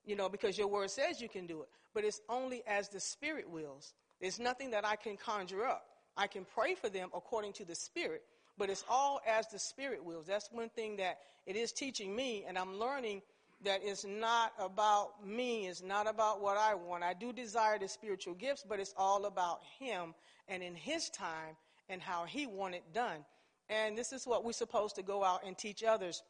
[0.04, 1.68] you know, because your word says you can do it.
[1.94, 3.94] But it's only as the Spirit wills.
[4.20, 5.86] There's nothing that I can conjure up.
[6.16, 8.22] I can pray for them according to the Spirit,
[8.58, 10.26] but it's all as the Spirit wills.
[10.26, 13.22] That's one thing that it is teaching me, and I'm learning
[13.62, 17.04] that it's not about me, it's not about what I want.
[17.04, 20.14] I do desire the spiritual gifts, but it's all about Him
[20.48, 21.56] and in His time
[21.88, 23.24] and how He want it done.
[23.68, 26.22] And this is what we're supposed to go out and teach others,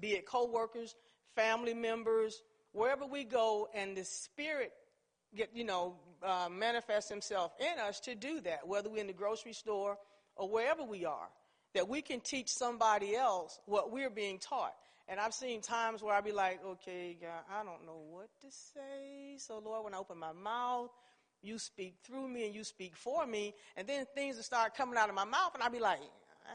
[0.00, 0.94] be it co workers,
[1.34, 2.42] family members,
[2.72, 4.72] wherever we go, and the Spirit
[5.34, 9.12] get, you know, uh, manifest Himself in us to do that, whether we're in the
[9.12, 9.98] grocery store
[10.36, 11.28] or wherever we are,
[11.74, 14.74] that we can teach somebody else what we're being taught.
[15.08, 18.48] And I've seen times where I'd be like, okay, God, I don't know what to
[18.50, 19.36] say.
[19.38, 20.90] So, Lord, when I open my mouth,
[21.42, 23.54] you speak through me and you speak for me.
[23.76, 26.00] And then things will start coming out of my mouth, and I'd be like,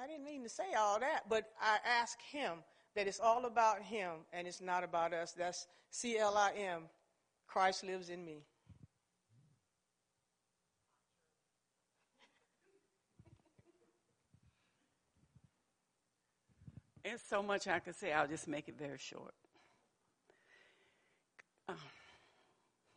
[0.04, 1.30] I didn't mean to say all that.
[1.30, 2.63] But I ask Him
[2.95, 5.32] that it's all about Him and it's not about us.
[5.32, 6.84] That's C L I M.
[7.47, 8.43] Christ lives in me.
[17.04, 18.12] There's so much I could say.
[18.12, 19.34] I'll just make it very short.
[21.68, 21.76] Um,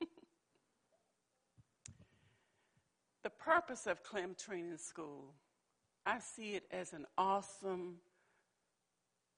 [3.22, 5.32] the purpose of Clem Training School,
[6.04, 7.96] I see it as an awesome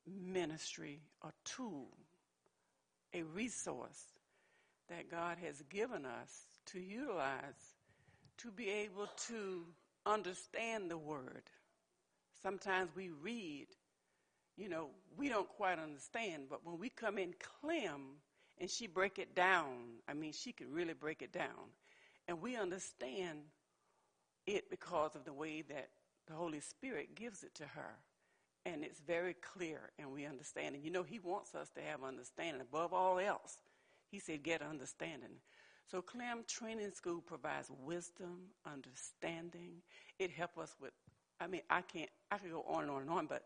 [0.06, 1.88] ministry, a tool,
[3.14, 4.04] a resource
[4.88, 7.74] that God has given us to utilize
[8.38, 9.64] to be able to
[10.04, 11.42] understand the Word.
[12.42, 13.66] Sometimes we read
[14.56, 18.16] you know, we don't quite understand, but when we come in Clem
[18.58, 21.72] and she break it down, I mean, she can really break it down.
[22.28, 23.40] And we understand
[24.46, 25.88] it because of the way that
[26.26, 27.96] the Holy Spirit gives it to her.
[28.64, 30.74] And it's very clear and we understand.
[30.74, 33.58] And you know, He wants us to have understanding above all else.
[34.10, 35.40] He said, get understanding.
[35.90, 39.82] So Clem Training School provides wisdom, understanding.
[40.18, 40.92] It helps us with,
[41.40, 43.44] I mean, I can't, I could go on and on and on, but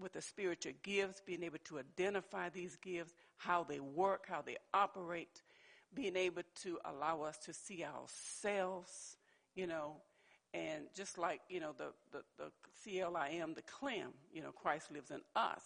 [0.00, 4.56] with the spiritual gifts, being able to identify these gifts, how they work, how they
[4.72, 5.42] operate,
[5.94, 9.16] being able to allow us to see ourselves,
[9.54, 9.96] you know,
[10.54, 12.50] and just like, you know, the, the, the
[12.82, 15.62] CLIM, the CLEM, you know, Christ lives in us.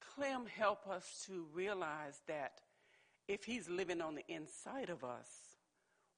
[0.00, 2.60] CLEM help us to realize that
[3.28, 5.28] if he's living on the inside of us,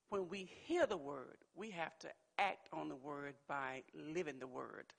[0.09, 4.47] when we hear the word, we have to act on the word by living the
[4.47, 4.93] word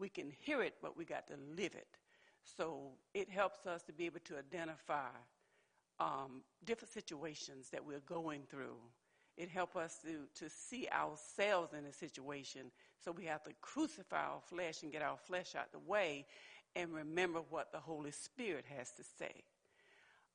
[0.00, 1.98] we can hear it, but we got to live it.
[2.56, 5.10] So it helps us to be able to identify
[6.00, 8.76] um, different situations that we're going through.
[9.36, 12.72] It helps us to, to see ourselves in a situation.
[13.04, 16.26] So we have to crucify our flesh and get our flesh out the way
[16.74, 19.44] and remember what the Holy Spirit has to say.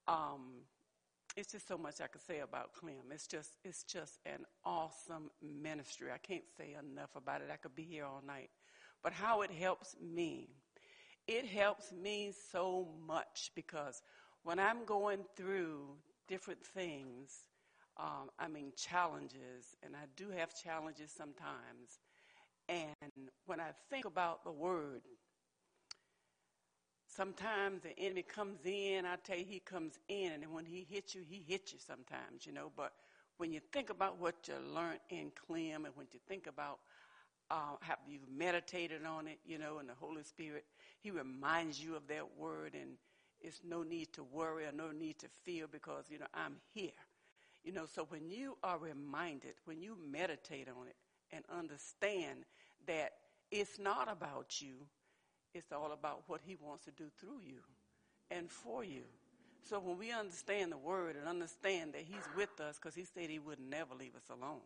[0.07, 0.61] Um,
[1.35, 3.11] it's just so much I could say about Clem.
[3.11, 6.07] It's just, it's just an awesome ministry.
[6.13, 7.49] I can't say enough about it.
[7.51, 8.49] I could be here all night
[9.05, 10.49] but how it helps me.
[11.27, 14.01] It helps me so much because
[14.41, 15.89] when I'm going through
[16.27, 17.49] different things,
[17.97, 21.99] um, I mean, challenges, and I do have challenges sometimes.
[22.67, 25.01] And when I think about the word,
[27.07, 29.05] sometimes the enemy comes in.
[29.05, 32.47] I tell you, he comes in, and when he hits you, he hits you sometimes,
[32.47, 32.71] you know.
[32.75, 32.93] But
[33.37, 36.79] when you think about what you learned in Clem, and when you think about
[37.51, 40.65] uh, have you meditated on it, you know, and the Holy Spirit,
[41.01, 42.91] He reminds you of that word, and
[43.41, 46.91] it's no need to worry or no need to fear because, you know, I'm here.
[47.63, 50.95] You know, so when you are reminded, when you meditate on it
[51.31, 52.45] and understand
[52.87, 53.13] that
[53.51, 54.75] it's not about you,
[55.53, 57.59] it's all about what He wants to do through you
[58.29, 59.03] and for you.
[59.67, 63.29] So when we understand the word and understand that He's with us, because He said
[63.29, 64.61] He would never leave us alone,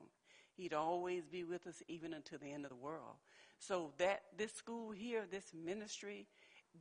[0.60, 3.16] He'd always be with us even until the end of the world.
[3.60, 6.28] So that this school here, this ministry,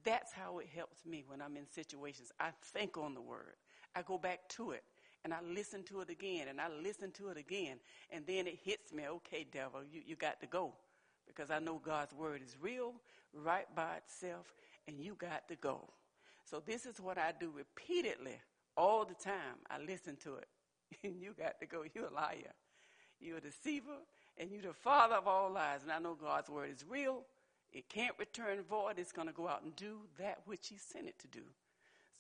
[0.03, 2.33] that's how it helps me when I'm in situations.
[2.41, 3.55] I think on the word.
[3.95, 4.83] I go back to it
[5.24, 7.76] and I listen to it again and I listen to it again.
[8.11, 10.72] And then it hits me, okay, devil, you, you got to go.
[11.29, 12.95] Because I know God's word is real,
[13.33, 14.53] right by itself,
[14.89, 15.89] and you got to go.
[16.45, 18.41] So this is what I do repeatedly
[18.76, 19.59] all the time.
[19.70, 20.49] I listen to it.
[21.05, 21.85] And you got to go.
[21.95, 22.55] You're a liar.
[23.21, 23.99] You're a deceiver,
[24.37, 25.83] and you're the father of all lies.
[25.83, 27.23] And I know God's word is real.
[27.73, 28.99] It can't return void.
[28.99, 31.43] It's going to go out and do that which He sent it to do.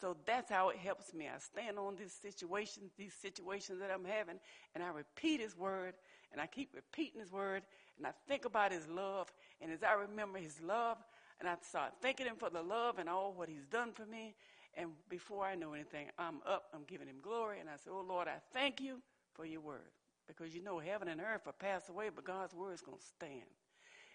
[0.00, 1.26] So that's how it helps me.
[1.26, 4.38] I stand on these situations, these situations that I'm having,
[4.74, 5.94] and I repeat His word,
[6.30, 7.62] and I keep repeating His word,
[7.96, 9.32] and I think about His love.
[9.60, 10.98] And as I remember His love,
[11.40, 14.34] and I start thanking Him for the love and all what He's done for me,
[14.74, 18.04] and before I know anything, I'm up, I'm giving Him glory, and I say, Oh
[18.06, 19.00] Lord, I thank you
[19.34, 19.90] for your word.
[20.28, 23.04] Because you know, heaven and earth will pass away, but God's word is going to
[23.04, 23.48] stand.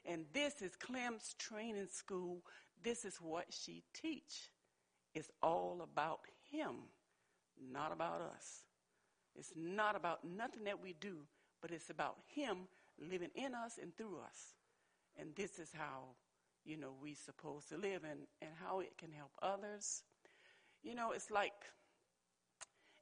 [0.05, 2.43] And this is Clem's training school.
[2.83, 4.49] This is what she teach.
[5.15, 6.75] It's all about him,
[7.71, 8.63] not about us.
[9.35, 11.17] It's not about nothing that we do,
[11.61, 12.67] but it's about him
[12.99, 14.53] living in us and through us.
[15.19, 16.15] And this is how,
[16.65, 20.03] you know, we supposed to live and, and how it can help others.
[20.83, 21.53] You know, it's like,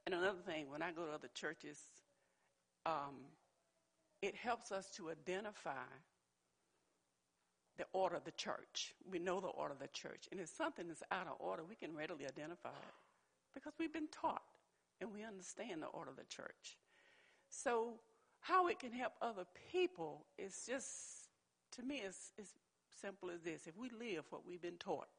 [0.05, 1.79] and another thing, when I go to other churches,
[2.85, 3.15] um,
[4.21, 5.87] it helps us to identify
[7.77, 8.93] the order of the church.
[9.09, 10.27] We know the order of the church.
[10.31, 12.93] And if something is out of order, we can readily identify it
[13.53, 14.43] because we've been taught
[14.99, 16.77] and we understand the order of the church.
[17.49, 17.99] So,
[18.39, 21.29] how it can help other people is just,
[21.73, 22.47] to me, it's as
[23.01, 23.67] simple as this.
[23.67, 25.09] If we live what we've been taught,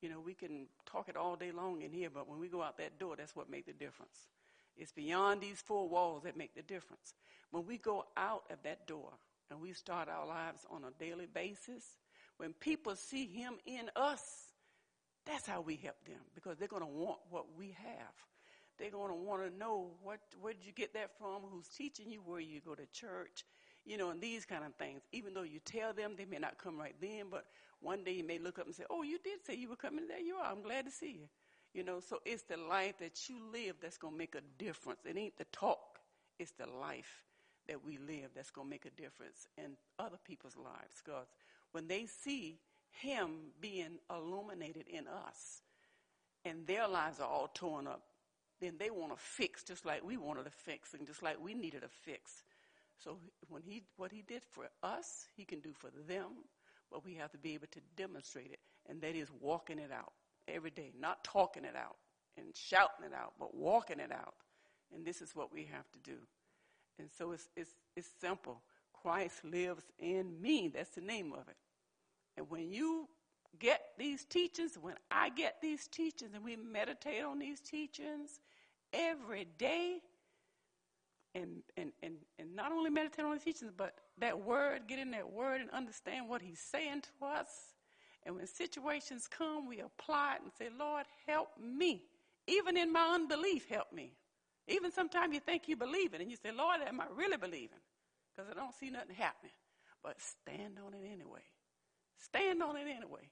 [0.00, 2.62] you know, we can talk it all day long in here, but when we go
[2.62, 4.28] out that door, that's what makes the difference.
[4.80, 7.12] It's beyond these four walls that make the difference.
[7.50, 9.12] When we go out of that door
[9.50, 11.84] and we start our lives on a daily basis,
[12.38, 14.22] when people see Him in us,
[15.26, 18.14] that's how we help them because they're going to want what we have.
[18.78, 21.42] They're going to want to know what where did you get that from?
[21.52, 22.22] Who's teaching you?
[22.24, 23.44] Where you go to church?
[23.84, 25.02] You know, and these kind of things.
[25.12, 27.44] Even though you tell them, they may not come right then, but
[27.80, 30.08] one day you may look up and say, "Oh, you did say you were coming.
[30.08, 30.50] There you are.
[30.50, 31.28] I'm glad to see you."
[31.72, 35.00] You know, so it's the life that you live that's going to make a difference.
[35.04, 36.00] It ain't the talk,
[36.38, 37.22] it's the life
[37.68, 41.02] that we live that's going to make a difference in other people's lives.
[41.04, 41.26] Because
[41.70, 42.58] when they see
[42.90, 45.62] Him being illuminated in us
[46.44, 48.02] and their lives are all torn up,
[48.60, 51.54] then they want to fix just like we wanted to fix and just like we
[51.54, 52.42] needed a fix.
[53.02, 53.16] So
[53.48, 56.26] when he, what he did for us, he can do for them,
[56.90, 58.58] but we have to be able to demonstrate it,
[58.88, 60.12] and that is walking it out
[60.50, 61.96] every day, not talking it out
[62.36, 64.34] and shouting it out, but walking it out.
[64.94, 66.18] And this is what we have to do.
[66.98, 68.62] And so it's, it's, it's simple.
[68.92, 70.68] Christ lives in me.
[70.68, 71.56] That's the name of it.
[72.36, 73.08] And when you
[73.58, 78.40] get these teachings, when I get these teachings and we meditate on these teachings
[78.92, 79.98] every day,
[81.34, 85.12] and, and, and, and not only meditate on the teachings, but that word, get in
[85.12, 87.48] that word and understand what he's saying to us,
[88.24, 92.04] and when situations come, we apply it and say, Lord, help me.
[92.46, 94.12] Even in my unbelief, help me.
[94.68, 97.80] Even sometimes you think you believe it and you say, Lord, am I really believing?
[98.34, 99.52] Because I don't see nothing happening.
[100.02, 101.42] But stand on it anyway.
[102.18, 103.30] Stand on it anyway.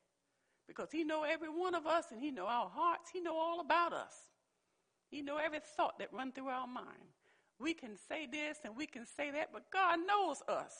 [0.66, 3.11] Because he know every one of us and he know our hearts.
[3.12, 4.12] He know all about us.
[5.11, 7.12] He know every thought that run through our mind.
[7.59, 10.72] We can say this and we can say that, but God knows us.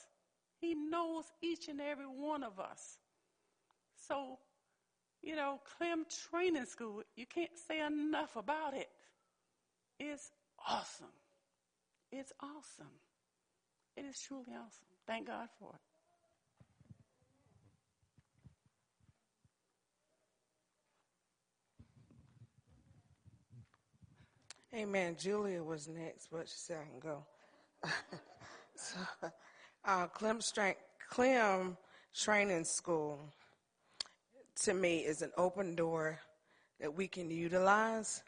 [0.61, 2.99] He knows each and every one of us.
[4.09, 4.39] So,
[5.23, 8.89] you know, Clem Training School, you can't say enough about it.
[10.01, 10.31] It's
[10.67, 11.13] awesome.
[12.11, 12.87] It's awesome.
[13.97, 14.87] It is truly awesome.
[15.07, 15.81] Thank God for it.
[24.75, 25.17] Amen.
[25.19, 27.27] Julia was next, but she said I can go.
[28.77, 28.99] so,
[29.85, 30.41] uh, Clem,
[31.11, 31.77] Clem
[32.15, 33.19] Training School
[34.63, 36.19] to me, is an open door
[36.81, 38.23] that we can utilize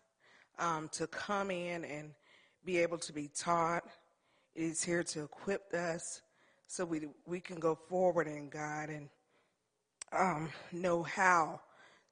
[0.59, 2.11] um, to come in and
[2.65, 3.85] be able to be taught.
[4.55, 6.23] It is here to equip us
[6.67, 9.09] so we, we can go forward in God and
[10.13, 11.61] um, know how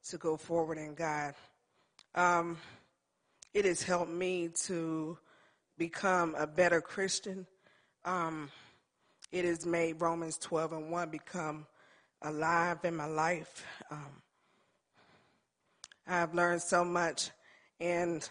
[0.09, 1.33] to go forward in God.
[2.15, 2.57] Um,
[3.53, 5.17] it has helped me to
[5.77, 7.45] become a better Christian.
[8.05, 8.49] Um,
[9.31, 11.67] it has made Romans 12 and 1 become
[12.21, 13.63] alive in my life.
[13.91, 14.21] Um,
[16.07, 17.29] I've learned so much,
[17.79, 18.27] and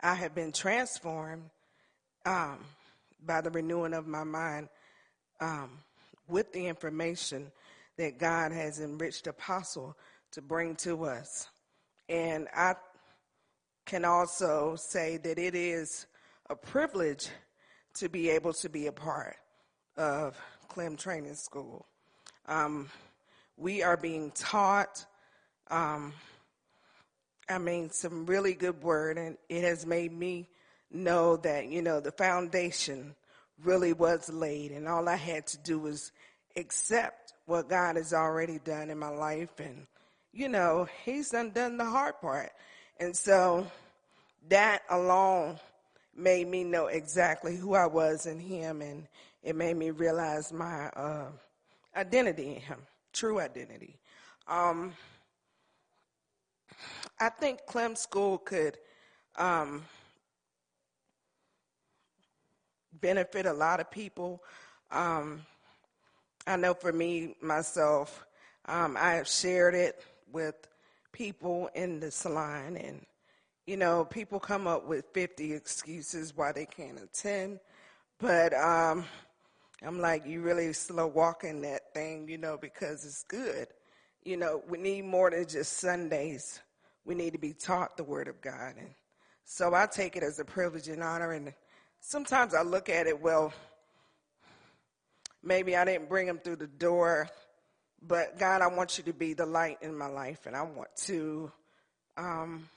[0.00, 1.50] I have been transformed
[2.26, 2.58] um,
[3.24, 4.68] by the renewing of my mind
[5.40, 5.70] um,
[6.28, 7.52] with the information
[7.96, 9.96] that God has enriched Apostle
[10.32, 11.48] to bring to us.
[12.08, 12.74] And I
[13.86, 16.06] can also say that it is
[16.50, 17.28] a privilege
[17.94, 19.36] to be able to be a part
[19.96, 20.36] of
[20.68, 21.86] Clem Training School.
[22.46, 22.88] Um,
[23.56, 25.04] we are being taught,
[25.70, 26.12] um,
[27.48, 30.48] I mean, some really good word, and it has made me
[30.90, 33.14] know that, you know, the foundation
[33.62, 36.12] really was laid, and all I had to do was
[36.56, 39.86] accept what God has already done in my life, and,
[40.32, 42.50] you know, He's done, done the hard part.
[42.98, 43.66] And so
[44.48, 45.58] that alone
[46.16, 49.06] made me know exactly who I was in Him, and
[49.42, 51.26] it made me realize my uh,
[51.96, 52.78] identity in Him,
[53.12, 53.98] true identity.
[54.48, 54.92] Um,
[57.20, 58.78] I think Clem School could
[59.36, 59.84] um,
[63.00, 64.42] benefit a lot of people.
[64.90, 65.42] Um,
[66.46, 68.26] I know for me, myself,
[68.66, 70.54] um, I have shared it with
[71.12, 73.04] people in the salon, and
[73.66, 77.60] you know, people come up with 50 excuses why they can't attend,
[78.18, 79.04] but um,
[79.84, 83.66] I'm like, you really slow walking that thing, you know, because it's good.
[84.24, 86.60] You know, we need more than just Sundays.
[87.04, 88.94] We need to be taught the Word of God, and
[89.44, 91.32] so I take it as a privilege and honor.
[91.32, 91.52] And
[92.00, 93.52] sometimes I look at it, well,
[95.42, 97.28] maybe I didn't bring them through the door,
[98.00, 100.94] but God, I want you to be the light in my life, and I want
[101.06, 101.50] to.
[102.16, 102.68] Um,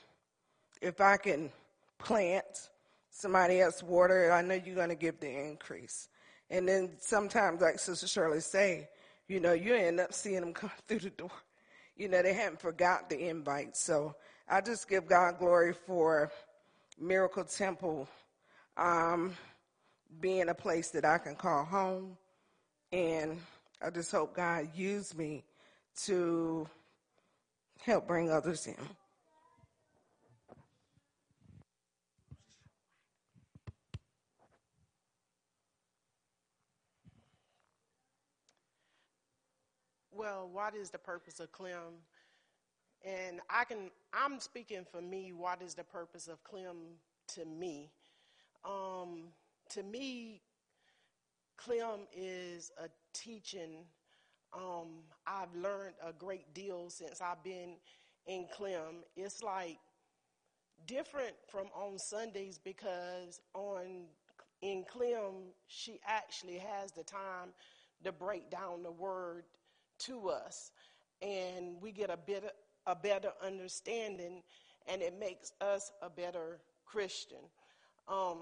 [0.82, 1.50] if I can
[1.98, 2.68] plant,
[3.10, 6.08] somebody else water, I know you're going to give the increase.
[6.50, 8.88] And then sometimes, like Sister Shirley say,
[9.28, 11.30] you know, you end up seeing them come through the door.
[11.96, 13.76] You know, they haven't forgot the invite.
[13.76, 14.14] So
[14.48, 16.30] I just give God glory for
[17.00, 18.08] Miracle Temple
[18.76, 19.34] um,
[20.20, 22.16] being a place that I can call home.
[22.92, 23.40] And
[23.82, 25.44] I just hope God use me
[26.04, 26.68] to
[27.80, 28.76] help bring others in.
[40.16, 42.02] Well, what is the purpose of Clem?
[43.04, 46.76] And I can, I'm speaking for me, what is the purpose of Clem
[47.34, 47.90] to me?
[48.64, 49.28] Um,
[49.70, 50.40] to me,
[51.56, 53.84] Clem is a teaching.
[54.52, 57.76] Um, I've learned a great deal since I've been
[58.26, 59.04] in Clem.
[59.16, 59.78] It's like
[60.86, 64.06] different from on Sundays because on
[64.62, 67.50] in Clem, she actually has the time
[68.04, 69.44] to break down the word
[70.00, 70.70] to us
[71.22, 72.44] and we get a bit
[72.86, 74.42] a better understanding
[74.86, 77.38] and it makes us a better Christian.
[78.08, 78.38] Um,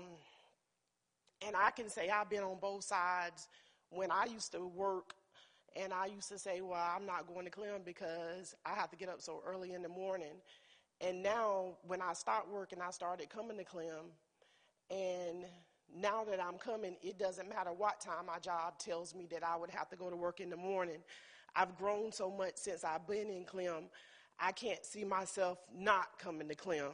[1.47, 3.49] and I can say I've been on both sides
[3.91, 5.15] when I used to work
[5.77, 8.97] and I used to say, well, I'm not going to Clem because I have to
[8.97, 10.41] get up so early in the morning.
[11.01, 14.13] And now when I start working, I started coming to Clem.
[14.91, 15.45] And
[15.97, 19.57] now that I'm coming, it doesn't matter what time my job tells me that I
[19.57, 20.99] would have to go to work in the morning.
[21.57, 23.85] I've grown so much since I've been in Clem,
[24.39, 26.93] I can't see myself not coming to Clem.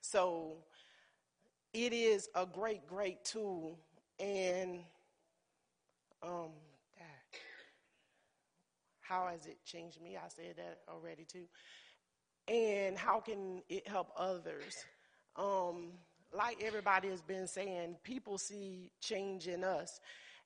[0.00, 0.58] So
[1.72, 3.78] it is a great, great tool.
[4.18, 4.80] And
[6.22, 6.50] um,
[9.06, 10.16] how has it changed me?
[10.16, 11.46] I said that already too.
[12.48, 14.84] And how can it help others?
[15.36, 15.92] Um,
[16.36, 20.00] like everybody has been saying, people see change in us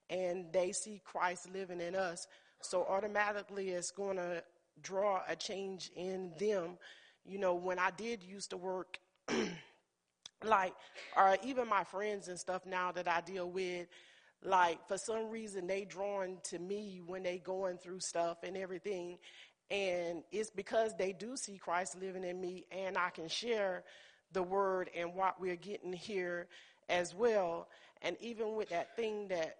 [0.08, 2.26] and they see Christ living in us.
[2.62, 4.42] So automatically it's going to
[4.82, 6.78] draw a change in them.
[7.24, 8.98] You know, when I did used to work,
[10.44, 10.74] like,
[11.16, 13.86] or even my friends and stuff now that I deal with,
[14.42, 19.18] like for some reason they drawn to me when they going through stuff and everything
[19.70, 23.84] and it's because they do see christ living in me and i can share
[24.32, 26.46] the word and what we're getting here
[26.88, 27.68] as well
[28.02, 29.56] and even with that thing that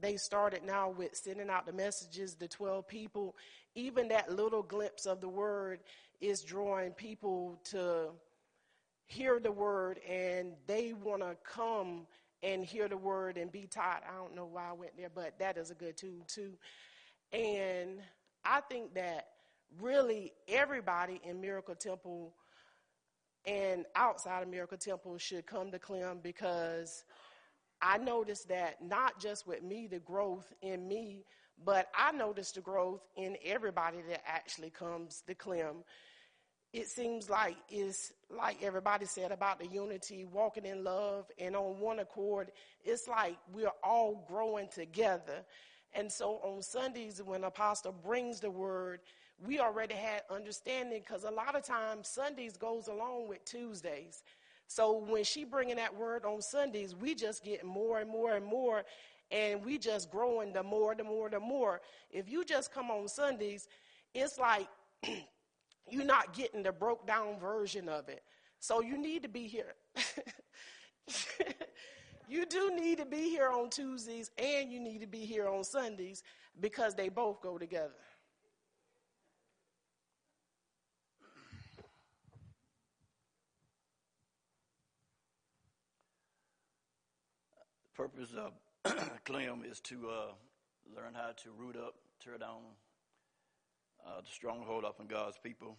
[0.00, 3.36] they started now with sending out the messages, the 12 people,
[3.74, 5.80] even that little glimpse of the word
[6.20, 8.08] is drawing people to
[9.06, 12.06] hear the word and they want to come
[12.42, 14.02] and hear the word and be taught.
[14.08, 16.52] I don't know why I went there, but that is a good tool too.
[17.32, 18.00] And
[18.44, 19.28] I think that
[19.80, 22.32] really everybody in Miracle Temple
[23.46, 27.04] and outside of Miracle Temple should come to Clem because
[27.80, 31.24] I noticed that not just with me, the growth in me,
[31.64, 35.84] but I noticed the growth in everybody that actually comes to Clem.
[36.72, 41.80] It seems like it's like everybody said about the unity, walking in love and on
[41.80, 42.52] one accord.
[42.84, 45.44] It's like we're all growing together.
[45.94, 49.00] And so on Sundays, when Apostle brings the word,
[49.46, 54.22] we already had understanding because a lot of times Sundays goes along with Tuesdays.
[54.68, 58.44] So when she bringing that word on Sundays, we just get more and more and
[58.44, 58.84] more,
[59.30, 61.80] and we just growing the more, the more, the more.
[62.10, 63.66] If you just come on Sundays,
[64.14, 64.68] it's like
[65.90, 68.22] you're not getting the broke down version of it.
[68.60, 69.74] So you need to be here.
[72.28, 75.64] you do need to be here on Tuesdays and you need to be here on
[75.64, 76.22] Sundays
[76.60, 77.94] because they both go together.
[87.98, 88.52] Purpose of
[89.24, 90.32] Clem is to uh,
[90.94, 92.60] learn how to root up, tear down
[94.06, 95.76] uh, the stronghold up in God's people,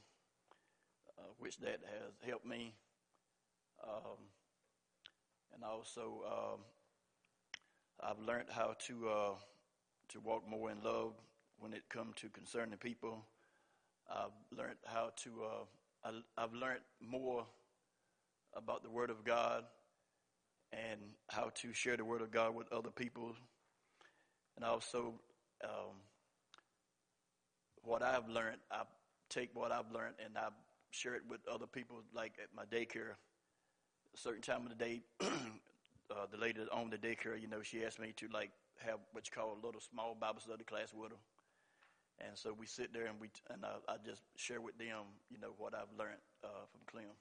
[1.17, 2.73] uh, which that has helped me.
[3.81, 4.17] Um,
[5.55, 6.59] and also, um,
[8.03, 9.35] I've learned how to uh,
[10.09, 11.13] to walk more in love
[11.57, 13.23] when it comes to concerning people.
[14.13, 15.29] I've learned how to.
[15.41, 17.45] Uh, I, I've learned more
[18.53, 19.63] about the Word of God
[20.71, 20.99] and
[21.29, 23.33] how to share the word of God with other people.
[24.55, 25.13] And also,
[25.63, 25.95] um,
[27.83, 28.83] what I've learned, I
[29.29, 30.49] take what I've learned and I
[30.91, 33.13] share it with other people, like at my daycare.
[34.13, 37.61] A certain time of the day, uh, the lady that owned the daycare, you know,
[37.61, 40.93] she asked me to like have what you call a little small Bible study class
[40.93, 41.17] with her.
[42.25, 45.39] And so we sit there and we and I, I just share with them, you
[45.39, 47.13] know, what I've learned uh, from Clem.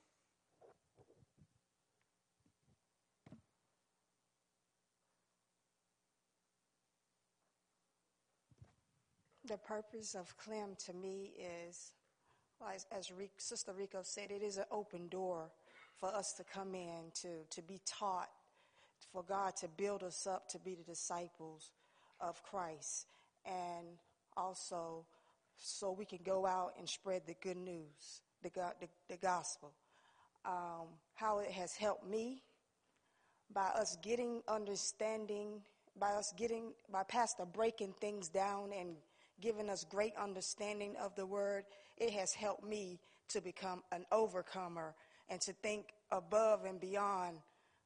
[9.48, 11.32] The purpose of Clem to me
[11.66, 11.92] is,
[12.74, 15.50] as, as Sister Rico said, it is an open door
[15.96, 18.28] for us to come in, to, to be taught,
[19.10, 21.70] for God to build us up to be the disciples
[22.20, 23.06] of Christ.
[23.46, 23.86] And
[24.36, 25.06] also,
[25.56, 29.72] so we can go out and spread the good news, the, the, the gospel.
[30.44, 32.42] Um, how it has helped me
[33.54, 35.62] by us getting understanding,
[35.98, 38.96] by us getting, by Pastor breaking things down and
[39.40, 41.64] given us great understanding of the word.
[41.96, 44.94] It has helped me to become an overcomer
[45.28, 47.38] and to think above and beyond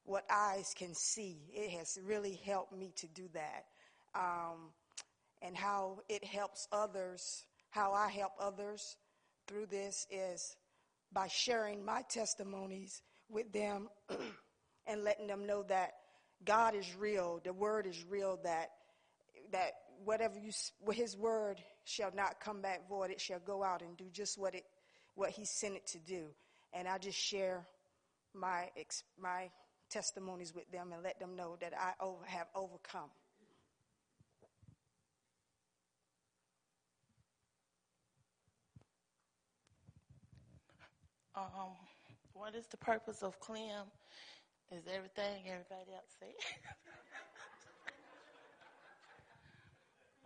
[0.05, 1.37] what eyes can see.
[1.53, 3.65] It has really helped me to do that.
[4.15, 4.71] Um,
[5.41, 8.95] and how it helps others, how I help others
[9.47, 10.55] through this is
[11.11, 13.89] by sharing my testimonies with them
[14.87, 15.91] and letting them know that
[16.45, 18.69] God is real, the word is real, that
[19.51, 19.73] that
[20.05, 20.51] whatever you,
[20.91, 23.11] his word shall not come back void.
[23.11, 24.63] It shall go out and do just what it,
[25.15, 26.25] what he sent it to do.
[26.73, 27.65] And I just share
[28.33, 28.69] my,
[29.21, 29.49] my
[29.89, 33.09] testimonies with them and let them know that I over, have overcome.
[41.35, 41.73] Um,
[42.33, 43.87] what is the purpose of Clem?
[44.71, 46.29] Is everything everybody else said?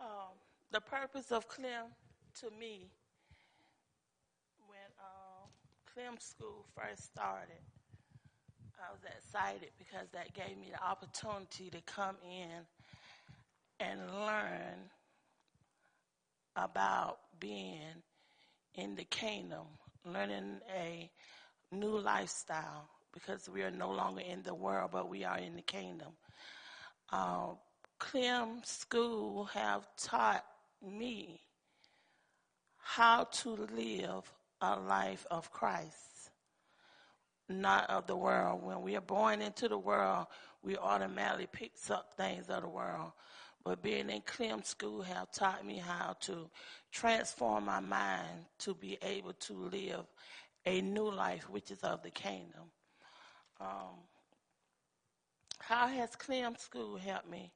[0.00, 0.36] Um,
[0.70, 1.86] the purpose of Clem
[2.40, 2.90] to me,
[4.68, 5.48] when um,
[5.92, 7.62] Clem School first started,
[8.78, 12.64] I was excited because that gave me the opportunity to come in
[13.80, 14.90] and learn
[16.54, 18.02] about being
[18.74, 19.66] in the kingdom,
[20.04, 21.10] learning a
[21.72, 25.62] new lifestyle because we are no longer in the world, but we are in the
[25.62, 26.08] kingdom.
[27.10, 27.54] Uh,
[27.98, 30.44] Clem School have taught
[30.82, 31.40] me
[32.76, 36.30] how to live a life of Christ,
[37.48, 38.62] not of the world.
[38.62, 40.26] When we are born into the world,
[40.62, 43.12] we automatically pick up things of the world.
[43.64, 46.48] But being in Clem School have taught me how to
[46.92, 50.06] transform my mind to be able to live
[50.64, 52.70] a new life, which is of the kingdom.
[53.60, 53.98] Um,
[55.58, 57.52] how has Clem School helped me?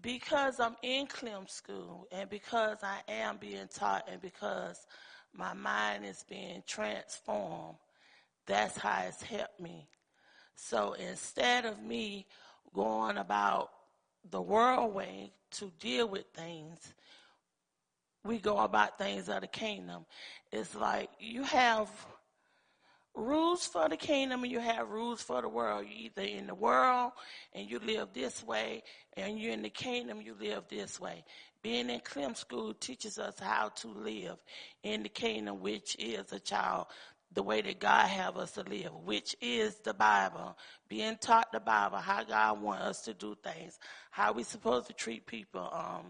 [0.00, 4.86] Because I'm in Clem School and because I am being taught and because
[5.32, 7.78] my mind is being transformed,
[8.46, 9.88] that's how it's helped me.
[10.54, 12.26] So instead of me
[12.74, 13.70] going about
[14.30, 16.94] the world way to deal with things,
[18.24, 20.04] we go about things of the kingdom.
[20.52, 21.88] It's like you have
[23.18, 25.86] rules for the kingdom and you have rules for the world.
[25.88, 27.12] You're either in the world
[27.52, 28.82] and you live this way,
[29.16, 31.24] and you're in the kingdom, you live this way.
[31.62, 34.36] Being in Clem School teaches us how to live
[34.84, 36.86] in the kingdom, which is a child,
[37.32, 40.56] the way that God have us to live, which is the Bible.
[40.88, 43.78] Being taught the Bible, how God want us to do things,
[44.10, 46.06] how we supposed to treat people, um,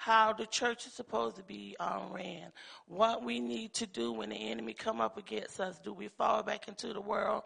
[0.00, 2.50] how the church is supposed to be um, ran,
[2.86, 5.78] what we need to do when the enemy come up against us.
[5.78, 7.42] Do we fall back into the world?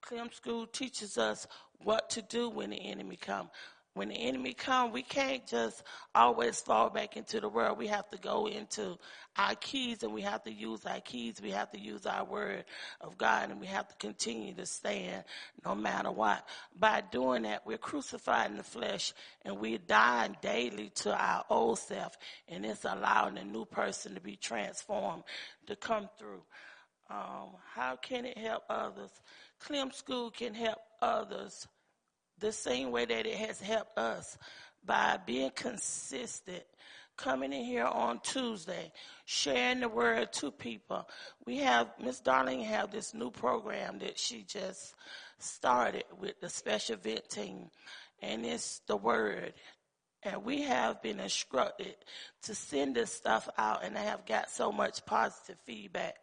[0.00, 1.46] Clem School teaches us
[1.82, 3.50] what to do when the enemy come
[3.96, 5.82] when the enemy come, we can't just
[6.14, 7.78] always fall back into the world.
[7.78, 8.98] We have to go into
[9.38, 11.40] our keys and we have to use our keys.
[11.42, 12.66] We have to use our word
[13.00, 15.24] of God and we have to continue to stand
[15.64, 16.46] no matter what.
[16.78, 19.14] By doing that, we're crucifying the flesh
[19.46, 22.18] and we're dying daily to our old self
[22.48, 25.22] and it's allowing a new person to be transformed
[25.68, 26.42] to come through.
[27.08, 29.10] Um, how can it help others?
[29.58, 31.66] Clem School can help others
[32.38, 34.36] the same way that it has helped us
[34.84, 36.62] by being consistent,
[37.16, 38.92] coming in here on Tuesday,
[39.24, 41.08] sharing the word to people.
[41.44, 44.94] We have Miss Darling have this new program that she just
[45.38, 47.70] started with the special event team,
[48.20, 49.54] and it's the word.
[50.22, 51.94] And we have been instructed
[52.42, 56.16] to send this stuff out, and I have got so much positive feedback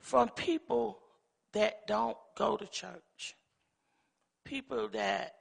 [0.00, 0.98] from people
[1.52, 3.36] that don't go to church.
[4.44, 5.34] People that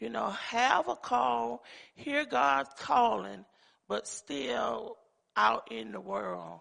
[0.00, 1.62] you know, have a call,
[1.94, 3.44] hear God's calling,
[3.88, 4.96] but still
[5.36, 6.60] out in the world.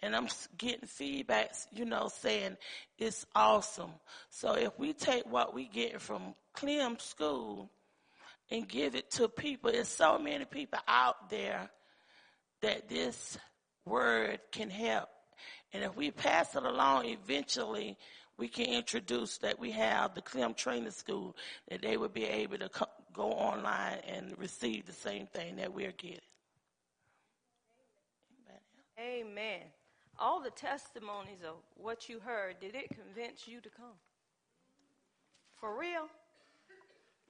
[0.00, 0.26] And I'm
[0.58, 2.56] getting feedbacks, you know, saying
[2.98, 3.92] it's awesome.
[4.30, 7.70] So if we take what we get from Clem School
[8.50, 11.70] and give it to people, there's so many people out there
[12.62, 13.38] that this
[13.84, 15.08] word can help.
[15.72, 17.96] And if we pass it along, eventually
[18.38, 21.36] we can introduce that we have the Clem Training School,
[21.68, 25.72] that they would be able to co- go online and receive the same thing that
[25.72, 26.18] we're getting.
[28.98, 29.60] Amen.
[30.18, 33.98] All the testimonies of what you heard, did it convince you to come?
[35.58, 36.08] For real?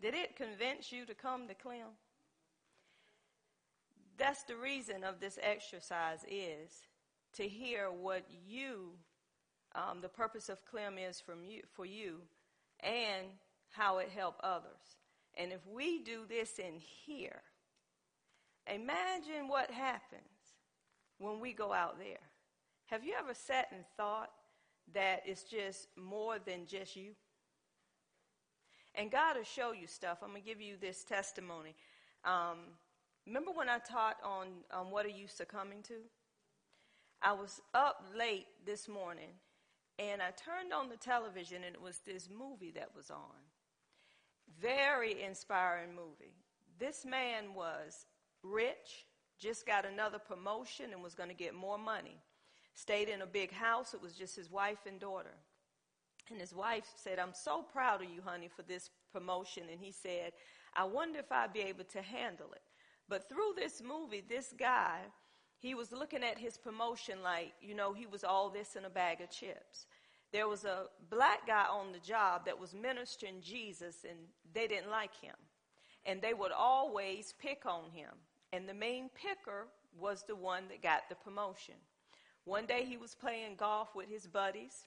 [0.01, 1.97] Did it convince you to come to Clem?
[4.19, 6.89] That's the reason of this exercise is
[7.35, 8.93] to hear what you
[9.75, 12.19] um, the purpose of Clem is from you, for you
[12.81, 13.27] and
[13.71, 14.97] how it helped others.
[15.37, 17.43] And if we do this in here,
[18.73, 20.23] imagine what happens
[21.19, 22.21] when we go out there.
[22.87, 24.31] Have you ever sat and thought
[24.93, 27.13] that it's just more than just you?
[28.95, 30.19] And God will show you stuff.
[30.23, 31.75] I'm going to give you this testimony.
[32.25, 32.59] Um,
[33.27, 35.95] remember when I taught on um, what are you succumbing to?
[37.23, 39.31] I was up late this morning
[39.99, 43.41] and I turned on the television, and it was this movie that was on.
[44.61, 46.35] Very inspiring movie.
[46.79, 48.07] This man was
[48.43, 49.07] rich,
[49.39, 52.19] just got another promotion, and was going to get more money.
[52.75, 53.95] Stayed in a big house.
[53.95, 55.35] It was just his wife and daughter.
[56.31, 59.65] And his wife said, I'm so proud of you, honey, for this promotion.
[59.71, 60.33] And he said,
[60.75, 62.63] I wonder if I'd be able to handle it.
[63.09, 65.01] But through this movie, this guy
[65.63, 68.91] he was looking at his promotion like, you know, he was all this in a
[68.91, 69.87] bag of chips.
[70.33, 74.19] There was a black guy on the job that was ministering Jesus, and
[74.53, 75.37] they didn't like him.
[76.05, 78.11] And they would always pick on him.
[78.53, 81.77] And the main picker was the one that got the promotion.
[82.45, 84.87] One day he was playing golf with his buddies.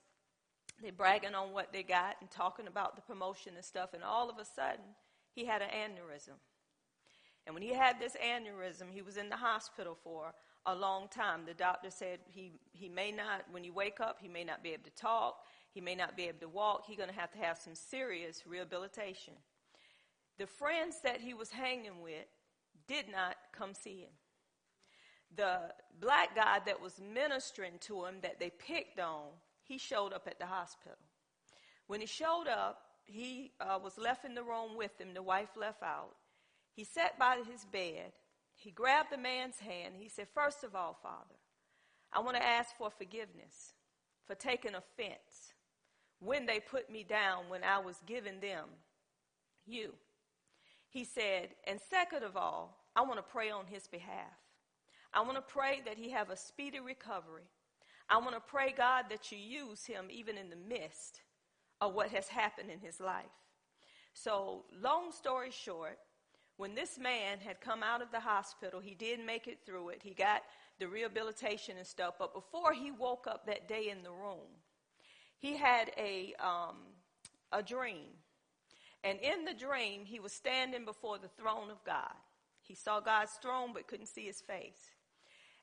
[0.81, 3.93] They're bragging on what they got and talking about the promotion and stuff.
[3.93, 4.83] And all of a sudden,
[5.33, 6.35] he had an aneurysm.
[7.45, 10.33] And when he had this aneurysm, he was in the hospital for
[10.65, 11.41] a long time.
[11.45, 14.69] The doctor said he, he may not, when you wake up, he may not be
[14.73, 15.37] able to talk,
[15.71, 18.43] he may not be able to walk, he's going to have to have some serious
[18.47, 19.33] rehabilitation.
[20.37, 22.25] The friends that he was hanging with
[22.87, 24.09] did not come see him.
[25.35, 25.59] The
[25.99, 29.27] black guy that was ministering to him, that they picked on,
[29.63, 30.97] he showed up at the hospital.
[31.87, 35.13] When he showed up, he uh, was left in the room with him.
[35.13, 36.15] The wife left out.
[36.73, 38.11] He sat by his bed
[38.55, 39.95] he grabbed the man's hand.
[39.97, 41.35] He said, First of all, Father,
[42.11, 43.73] I want to ask for forgiveness
[44.25, 45.53] for taking offense
[46.19, 48.65] when they put me down when I was giving them
[49.65, 49.93] you.
[50.89, 54.37] he said, and second of all, I want to pray on his behalf.
[55.13, 57.49] I want to pray that he have a speedy recovery.
[58.09, 61.21] I want to pray, God, that you use him even in the midst
[61.81, 63.25] of what has happened in his life.
[64.13, 65.97] So, long story short,
[66.57, 70.01] when this man had come out of the hospital, he did make it through it.
[70.03, 70.41] He got
[70.79, 72.15] the rehabilitation and stuff.
[72.17, 74.47] But before he woke up that day in the room,
[75.37, 76.77] he had a, um,
[77.51, 78.07] a dream.
[79.03, 82.13] And in the dream, he was standing before the throne of God.
[82.61, 84.91] He saw God's throne but couldn't see his face.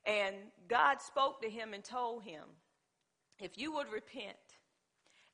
[0.05, 0.37] And
[0.69, 2.45] God spoke to him and told him,
[3.41, 4.37] If you would repent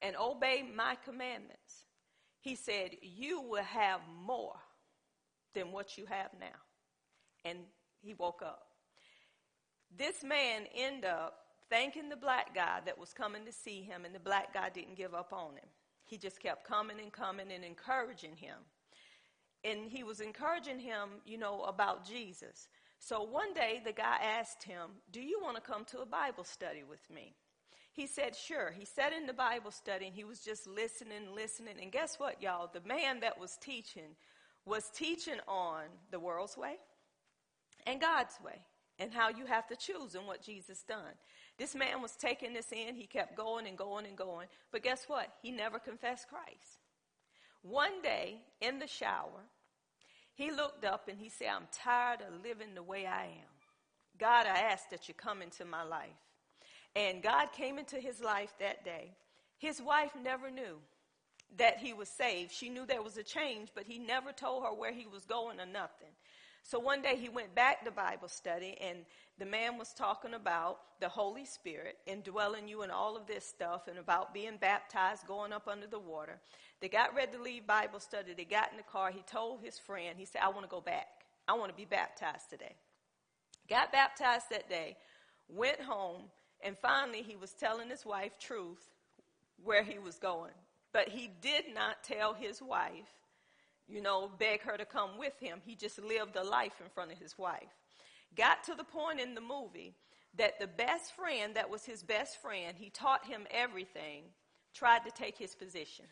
[0.01, 1.85] and obey my commandments,
[2.41, 4.57] he said, You will have more
[5.59, 6.47] than what you have now.
[7.45, 7.59] And
[8.01, 8.63] he woke up.
[9.97, 11.35] This man ended up
[11.71, 14.97] thanking the black guy that was coming to see him, and the black guy didn't
[14.97, 15.69] give up on him.
[16.05, 18.57] He just kept coming and coming and encouraging him.
[19.65, 22.69] And he was encouraging him, you know, about Jesus.
[23.01, 26.45] So one day the guy asked him, Do you want to come to a Bible
[26.45, 27.35] study with me?
[27.93, 28.73] He said, Sure.
[28.77, 31.77] He sat in the Bible study and he was just listening, listening.
[31.83, 32.71] And guess what, y'all?
[32.73, 34.17] The man that was teaching
[34.69, 36.77] was teaching on the world's way
[37.87, 38.61] and God's way
[38.99, 41.15] and how you have to choose and what Jesus done.
[41.57, 42.95] This man was taking this in.
[42.95, 44.49] He kept going and going and going.
[44.71, 45.29] But guess what?
[45.43, 46.79] He never confessed Christ.
[47.63, 49.45] One day in the shower,
[50.35, 53.55] he looked up and he said, I'm tired of living the way I am.
[54.19, 56.09] God, I ask that you come into my life.
[56.95, 59.13] And God came into his life that day.
[59.59, 60.79] His wife never knew
[61.57, 62.53] that he was saved.
[62.53, 65.59] She knew there was a change, but he never told her where he was going
[65.61, 66.11] or nothing.
[66.63, 68.99] So one day he went back to Bible study, and
[69.39, 73.89] the man was talking about the Holy Spirit indwelling you and all of this stuff,
[73.89, 76.39] and about being baptized, going up under the water.
[76.81, 78.35] They got ready to leave Bible study.
[78.35, 79.11] They got in the car.
[79.11, 81.07] He told his friend, he said, I want to go back.
[81.49, 82.75] I want to be baptized today.
[83.69, 84.97] Got baptized that day,
[85.49, 86.25] went home,
[86.63, 88.91] and finally he was telling his wife truth
[89.65, 90.53] where he was going.
[90.93, 93.13] But he did not tell his wife,
[93.89, 95.61] you know, beg her to come with him.
[95.65, 97.75] He just lived a life in front of his wife.
[98.37, 99.95] Got to the point in the movie
[100.37, 104.25] that the best friend that was his best friend, he taught him everything,
[104.75, 106.05] tried to take his position.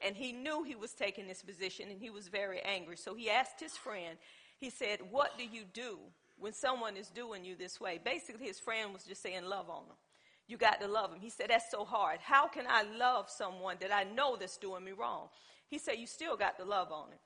[0.00, 2.96] And he knew he was taking this position and he was very angry.
[2.96, 4.16] So he asked his friend,
[4.58, 5.98] he said, What do you do
[6.38, 7.98] when someone is doing you this way?
[8.02, 9.96] Basically, his friend was just saying, Love on them.
[10.48, 11.20] You got to love them.
[11.20, 12.18] He said, That's so hard.
[12.20, 15.28] How can I love someone that I know that's doing me wrong?
[15.68, 17.18] He said, You still got to love on him.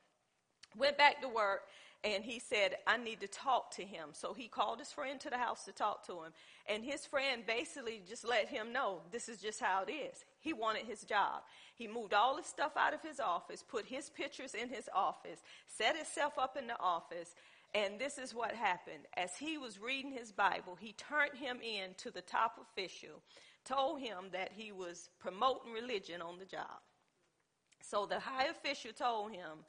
[0.76, 1.62] Went back to work
[2.04, 4.08] and he said, I need to talk to him.
[4.12, 6.32] So he called his friend to the house to talk to him.
[6.68, 10.24] And his friend basically just let him know this is just how it is.
[10.40, 11.42] He wanted his job.
[11.76, 15.40] He moved all his stuff out of his office, put his pictures in his office,
[15.68, 17.36] set himself up in the office.
[17.74, 19.06] And this is what happened.
[19.16, 23.22] As he was reading his Bible, he turned him in to the top official,
[23.64, 26.80] told him that he was promoting religion on the job.
[27.80, 29.64] So the high official told him,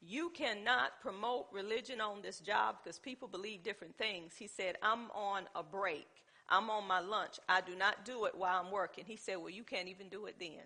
[0.00, 4.34] you cannot promote religion on this job because people believe different things.
[4.38, 6.06] He said, I'm on a break.
[6.48, 7.40] I'm on my lunch.
[7.48, 9.04] I do not do it while I'm working.
[9.06, 10.62] He said, Well, you can't even do it then.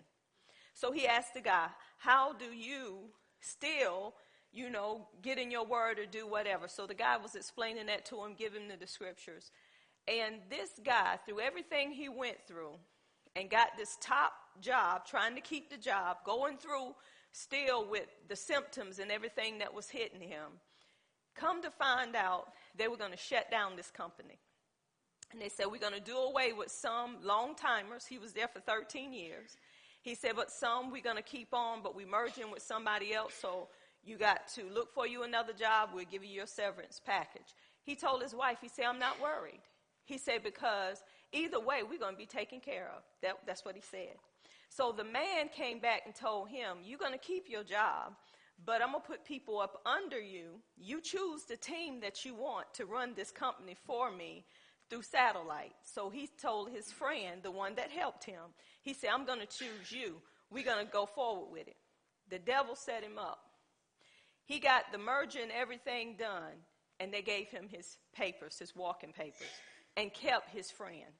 [0.73, 1.67] So he asked the guy,
[1.97, 4.13] How do you still,
[4.53, 6.67] you know, get in your word or do whatever?
[6.67, 9.51] So the guy was explaining that to him, giving him the scriptures.
[10.07, 12.73] And this guy, through everything he went through,
[13.35, 16.93] and got this top job, trying to keep the job, going through
[17.31, 20.59] still with the symptoms and everything that was hitting him.
[21.35, 24.37] Come to find out, they were going to shut down this company.
[25.31, 28.05] And they said, We're going to do away with some long timers.
[28.05, 29.55] He was there for 13 years.
[30.01, 33.13] He said, But some we're going to keep on, but we merge in with somebody
[33.13, 33.33] else.
[33.39, 33.69] So
[34.03, 35.89] you got to look for you another job.
[35.93, 37.55] We'll give you your severance package.
[37.83, 39.61] He told his wife, He said, I'm not worried.
[40.05, 43.03] He said, Because either way, we're going to be taken care of.
[43.21, 44.15] That, that's what he said.
[44.69, 48.13] So the man came back and told him, You're going to keep your job,
[48.65, 50.61] but I'm going to put people up under you.
[50.77, 54.45] You choose the team that you want to run this company for me
[54.89, 55.73] through satellite.
[55.83, 58.41] So he told his friend, the one that helped him,
[58.81, 60.15] he said, I'm going to choose you.
[60.49, 61.77] We're going to go forward with it.
[62.29, 63.39] The devil set him up.
[64.51, 66.51] He got the merger and everything done,
[66.99, 69.47] and they gave him his papers, his walking papers,
[69.95, 71.13] and kept his friend.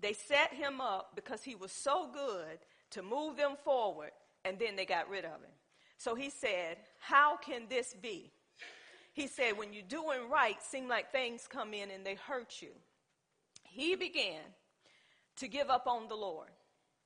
[0.00, 2.58] They set him up because he was so good
[2.90, 4.10] to move them forward,
[4.44, 5.56] and then they got rid of him.
[5.96, 8.34] So he said, How can this be?
[9.14, 12.72] He said, When you're doing right, seem like things come in and they hurt you.
[13.62, 14.42] He began
[15.36, 16.50] to give up on the Lord.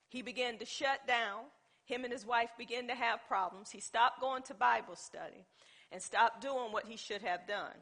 [0.08, 1.44] He began to shut down.
[1.86, 3.70] Him and his wife began to have problems.
[3.70, 5.46] He stopped going to Bible study.
[5.92, 7.74] and stopped doing what he should have done.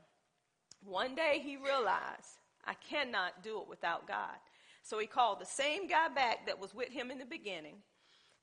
[0.84, 4.36] One day he realized, I cannot do it without God.
[4.82, 7.76] So he called the same guy back that was with him in the beginning.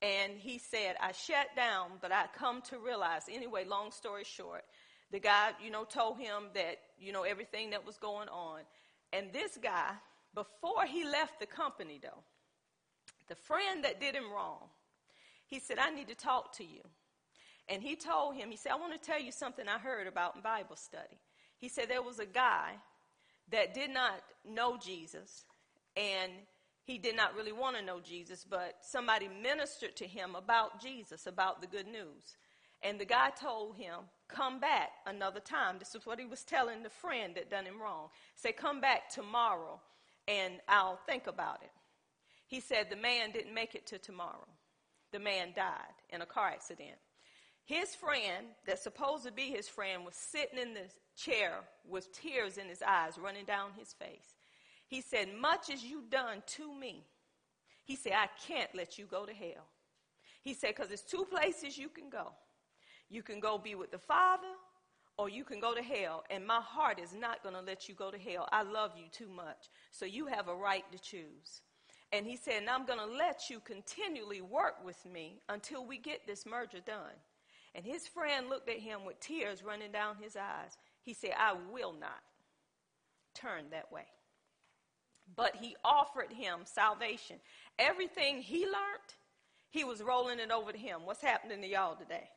[0.01, 3.23] And he said, I shut down, but I come to realize.
[3.31, 4.63] Anyway, long story short,
[5.11, 8.61] the guy, you know, told him that, you know, everything that was going on.
[9.13, 9.91] And this guy,
[10.33, 12.23] before he left the company, though,
[13.27, 14.69] the friend that did him wrong,
[15.51, 16.79] he said, I need to talk to you.
[17.67, 20.37] And he told him, he said, I want to tell you something I heard about
[20.37, 21.19] in Bible study.
[21.57, 22.71] He said there was a guy
[23.51, 25.43] that did not know Jesus,
[25.97, 26.31] and
[26.85, 31.27] he did not really want to know Jesus, but somebody ministered to him about Jesus,
[31.27, 32.37] about the good news.
[32.81, 33.95] And the guy told him,
[34.29, 35.75] Come back another time.
[35.77, 38.07] This is what he was telling the friend that done him wrong.
[38.35, 39.81] Say, Come back tomorrow
[40.29, 41.71] and I'll think about it.
[42.47, 44.47] He said the man didn't make it to tomorrow.
[45.11, 46.97] The man died in a car accident.
[47.65, 52.57] His friend, that's supposed to be his friend, was sitting in the chair with tears
[52.57, 54.35] in his eyes running down his face.
[54.87, 57.05] He said, Much as you done to me,
[57.83, 59.67] he said, I can't let you go to hell.
[60.41, 62.31] He said, because there's two places you can go.
[63.09, 64.47] You can go be with the Father,
[65.17, 66.23] or you can go to hell.
[66.29, 68.47] And my heart is not going to let you go to hell.
[68.51, 69.69] I love you too much.
[69.91, 71.61] So you have a right to choose.
[72.11, 76.27] And he said, I'm going to let you continually work with me until we get
[76.27, 77.15] this merger done.
[77.73, 80.77] And his friend looked at him with tears running down his eyes.
[81.03, 82.19] He said, I will not
[83.33, 84.05] turn that way.
[85.35, 87.37] But he offered him salvation.
[87.79, 89.15] Everything he learned,
[89.69, 91.01] he was rolling it over to him.
[91.05, 92.27] What's happening to y'all today?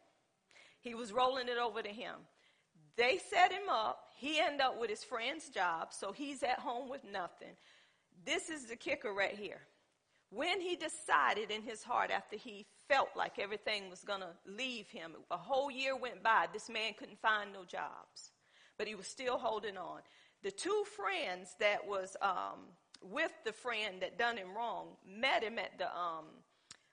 [0.81, 2.15] He was rolling it over to him.
[2.97, 4.11] They set him up.
[4.17, 7.57] He ended up with his friend's job, so he's at home with nothing.
[8.25, 9.61] This is the kicker right here.
[10.31, 14.89] When he decided in his heart after he felt like everything was going to leave
[14.89, 18.33] him, a whole year went by, this man couldn't find no jobs,
[18.77, 20.01] but he was still holding on.
[20.43, 22.67] The two friends that was um,
[23.01, 26.25] with the friend that done him wrong met him at the um,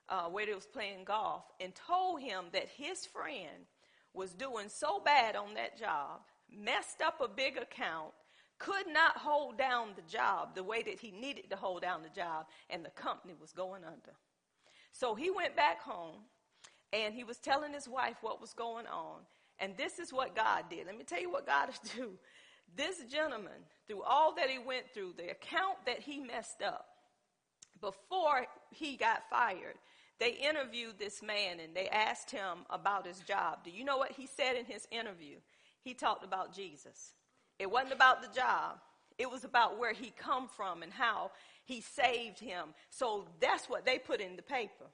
[0.09, 3.65] uh, where they was playing golf and told him that his friend
[4.13, 6.19] was doing so bad on that job,
[6.53, 8.11] messed up a big account,
[8.62, 12.09] could not hold down the job the way that he needed to hold down the
[12.09, 14.14] job, and the company was going under.
[14.91, 16.18] So he went back home
[16.93, 19.22] and he was telling his wife what was going on.
[19.57, 20.86] And this is what God did.
[20.86, 22.12] Let me tell you what God do.
[22.76, 26.86] This gentleman, through all that he went through, the account that he messed up,
[27.80, 29.76] before he got fired,
[30.20, 33.64] they interviewed this man and they asked him about his job.
[33.64, 35.38] Do you know what he said in his interview?
[35.82, 37.14] He talked about Jesus.
[37.62, 38.80] It wasn't about the job.
[39.20, 41.30] It was about where he come from and how
[41.64, 42.70] he saved him.
[42.89, 44.86] So that's what they put in the paper.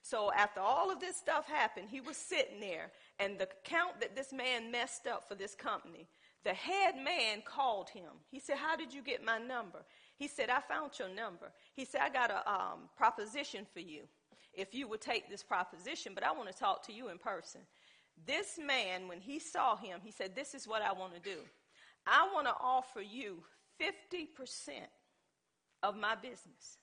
[0.00, 4.16] So after all of this stuff happened, he was sitting there, and the account that
[4.16, 6.06] this man messed up for this company,
[6.44, 8.10] the head man called him.
[8.30, 9.84] He said, How did you get my number?
[10.16, 11.52] He said, I found your number.
[11.74, 14.04] He said, I got a um, proposition for you
[14.54, 17.60] if you would take this proposition, but I want to talk to you in person.
[18.26, 21.40] This man, when he saw him, he said, This is what I want to do.
[22.06, 23.42] I want to offer you
[23.80, 24.28] 50%
[25.82, 26.78] of my business.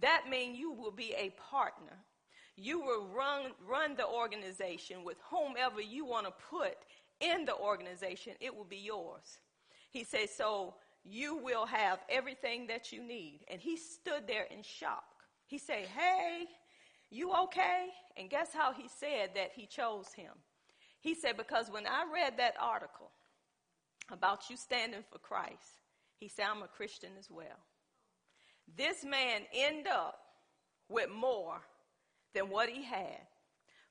[0.00, 1.98] That means you will be a partner.
[2.56, 6.76] You will run, run the organization with whomever you want to put
[7.22, 9.38] in the organization, it will be yours.
[9.90, 13.40] He says, So you will have everything that you need.
[13.48, 15.04] And he stood there in shock.
[15.46, 16.46] He said, Hey,
[17.10, 17.88] you okay?
[18.16, 20.32] And guess how he said that he chose him?
[21.00, 23.10] He said, Because when I read that article,
[24.12, 25.80] about you standing for Christ,
[26.16, 27.58] he said, I'm a Christian as well.
[28.76, 30.18] This man end up
[30.88, 31.60] with more
[32.34, 33.26] than what he had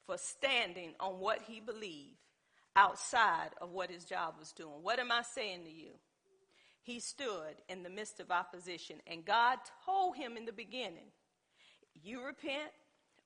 [0.05, 2.17] for standing on what he believed
[2.76, 4.82] outside of what his job was doing.
[4.82, 5.91] What am I saying to you?
[6.84, 11.11] He stood in the midst of opposition, and God told him in the beginning,
[12.01, 12.72] You repent,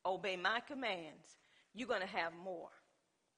[0.05, 1.37] obey my commands,
[1.73, 2.69] you're going to have more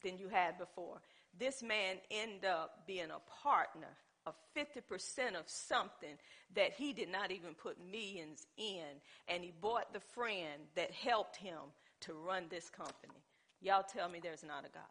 [0.03, 1.01] than you had before
[1.39, 6.17] this man end up being a partner of 50% of something
[6.55, 8.83] that he did not even put millions in.
[9.27, 11.59] And he bought the friend that helped him
[12.01, 13.23] to run this company.
[13.61, 14.83] Y'all tell me there's not a God.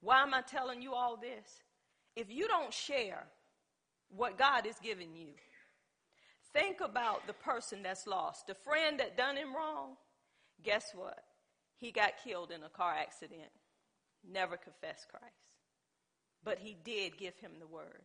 [0.00, 1.62] Why am I telling you all this?
[2.14, 3.24] If you don't share
[4.14, 5.32] what God is giving you,
[6.52, 8.46] think about the person that's lost.
[8.46, 9.96] The friend that done him wrong,
[10.62, 11.18] guess what?
[11.78, 13.50] He got killed in a car accident
[14.30, 15.26] never confessed Christ.
[16.44, 18.02] But he did give him the word.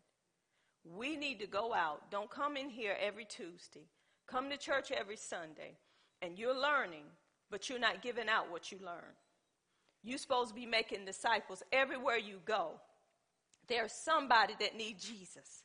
[0.84, 2.11] We need to go out.
[2.11, 3.88] Don't come in here every Tuesday.
[4.28, 5.78] Come to church every Sunday.
[6.22, 7.03] And you're learning,
[7.49, 9.15] but you're not giving out what you learn.
[10.03, 12.80] You're supposed to be making disciples everywhere you go.
[13.68, 15.63] There's somebody that needs Jesus.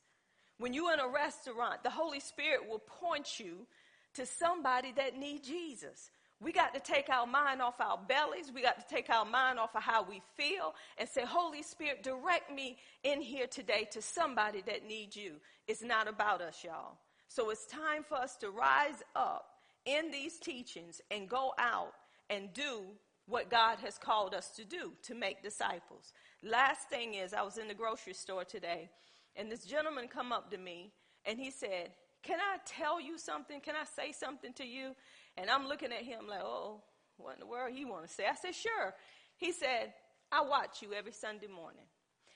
[0.59, 3.67] When you're in a restaurant, the Holy Spirit will point you
[4.15, 6.11] to somebody that needs Jesus.
[6.43, 8.51] We got to take our mind off our bellies.
[8.53, 12.03] We got to take our mind off of how we feel and say, Holy Spirit,
[12.03, 15.35] direct me in here today to somebody that needs you.
[15.69, 16.99] It's not about us, y'all.
[17.29, 19.47] So it's time for us to rise up
[19.85, 21.93] in these teachings and go out
[22.29, 22.83] and do
[23.27, 26.13] what God has called us to do to make disciples.
[26.43, 28.91] Last thing is, I was in the grocery store today,
[29.37, 30.93] and this gentleman come up to me,
[31.25, 33.61] and he said, "Can I tell you something?
[33.61, 34.97] Can I say something to you?"
[35.37, 36.83] And I'm looking at him like, "Oh,
[37.17, 38.95] what in the world he want to say?" I said, "Sure."
[39.37, 39.93] He said,
[40.31, 41.87] "I watch you every Sunday morning."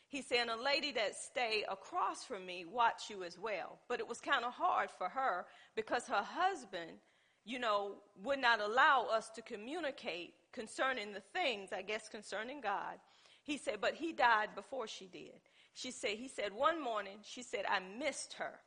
[0.08, 4.08] He said, "A lady that stay across from me watch you as well, but it
[4.08, 6.98] was kind of hard for her because her husband."
[7.46, 7.94] you know,
[8.24, 12.98] would not allow us to communicate concerning the things, I guess, concerning God.
[13.44, 15.38] He said, but he died before she did.
[15.72, 18.58] She said, he said, one morning, she said, I missed her.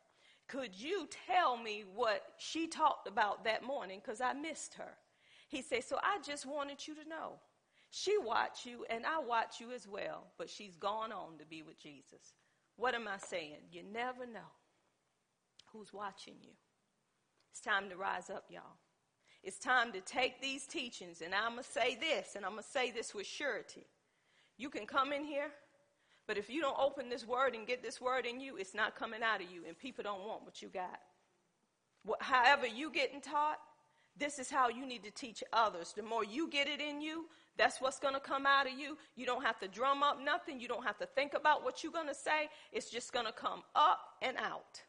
[0.50, 4.02] Could you tell me what she talked about that morning?
[4.04, 4.98] Because I missed her.
[5.48, 7.40] He said, so I just wanted you to know.
[7.92, 11.62] She watched you, and I watch you as well, but she's gone on to be
[11.62, 12.34] with Jesus.
[12.76, 13.62] What am I saying?
[13.72, 14.52] You never know
[15.72, 16.52] who's watching you.
[17.52, 18.78] It's time to rise up, y'all.
[19.44, 22.64] It's time to take these teachings, and I'm going to say this, and I'm going
[22.64, 23.86] to say this with surety.
[24.58, 25.52] You can come in here,
[26.30, 28.96] but if you don't open this word and get this word in you, it's not
[28.96, 31.00] coming out of you, and people don't want what you got.
[32.06, 33.58] What, however, you getting taught,
[34.16, 35.92] this is how you need to teach others.
[35.98, 37.26] The more you get it in you,
[37.58, 38.96] that's what's going to come out of you.
[39.16, 40.60] You don't have to drum up nothing.
[40.60, 42.50] You don't have to think about what you're going to say.
[42.72, 44.84] It's just going to come up and out.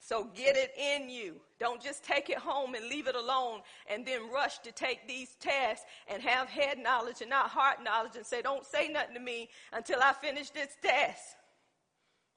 [0.00, 1.36] So get it in you.
[1.58, 5.34] Don't just take it home and leave it alone and then rush to take these
[5.40, 9.20] tests and have head knowledge and not heart knowledge and say, don't say nothing to
[9.20, 11.36] me until I finish this test.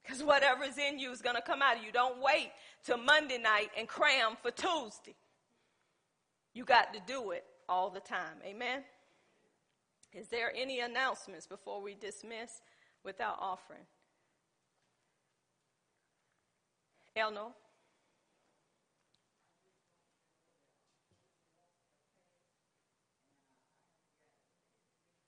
[0.01, 1.91] Because whatever's in you is going to come out of you.
[1.91, 2.51] Don't wait
[2.83, 5.15] till Monday night and cram for Tuesday.
[6.53, 8.37] You got to do it all the time.
[8.43, 8.83] Amen?
[10.13, 12.61] Is there any announcements before we dismiss
[13.03, 13.85] with our offering?
[17.19, 17.53] Hell no.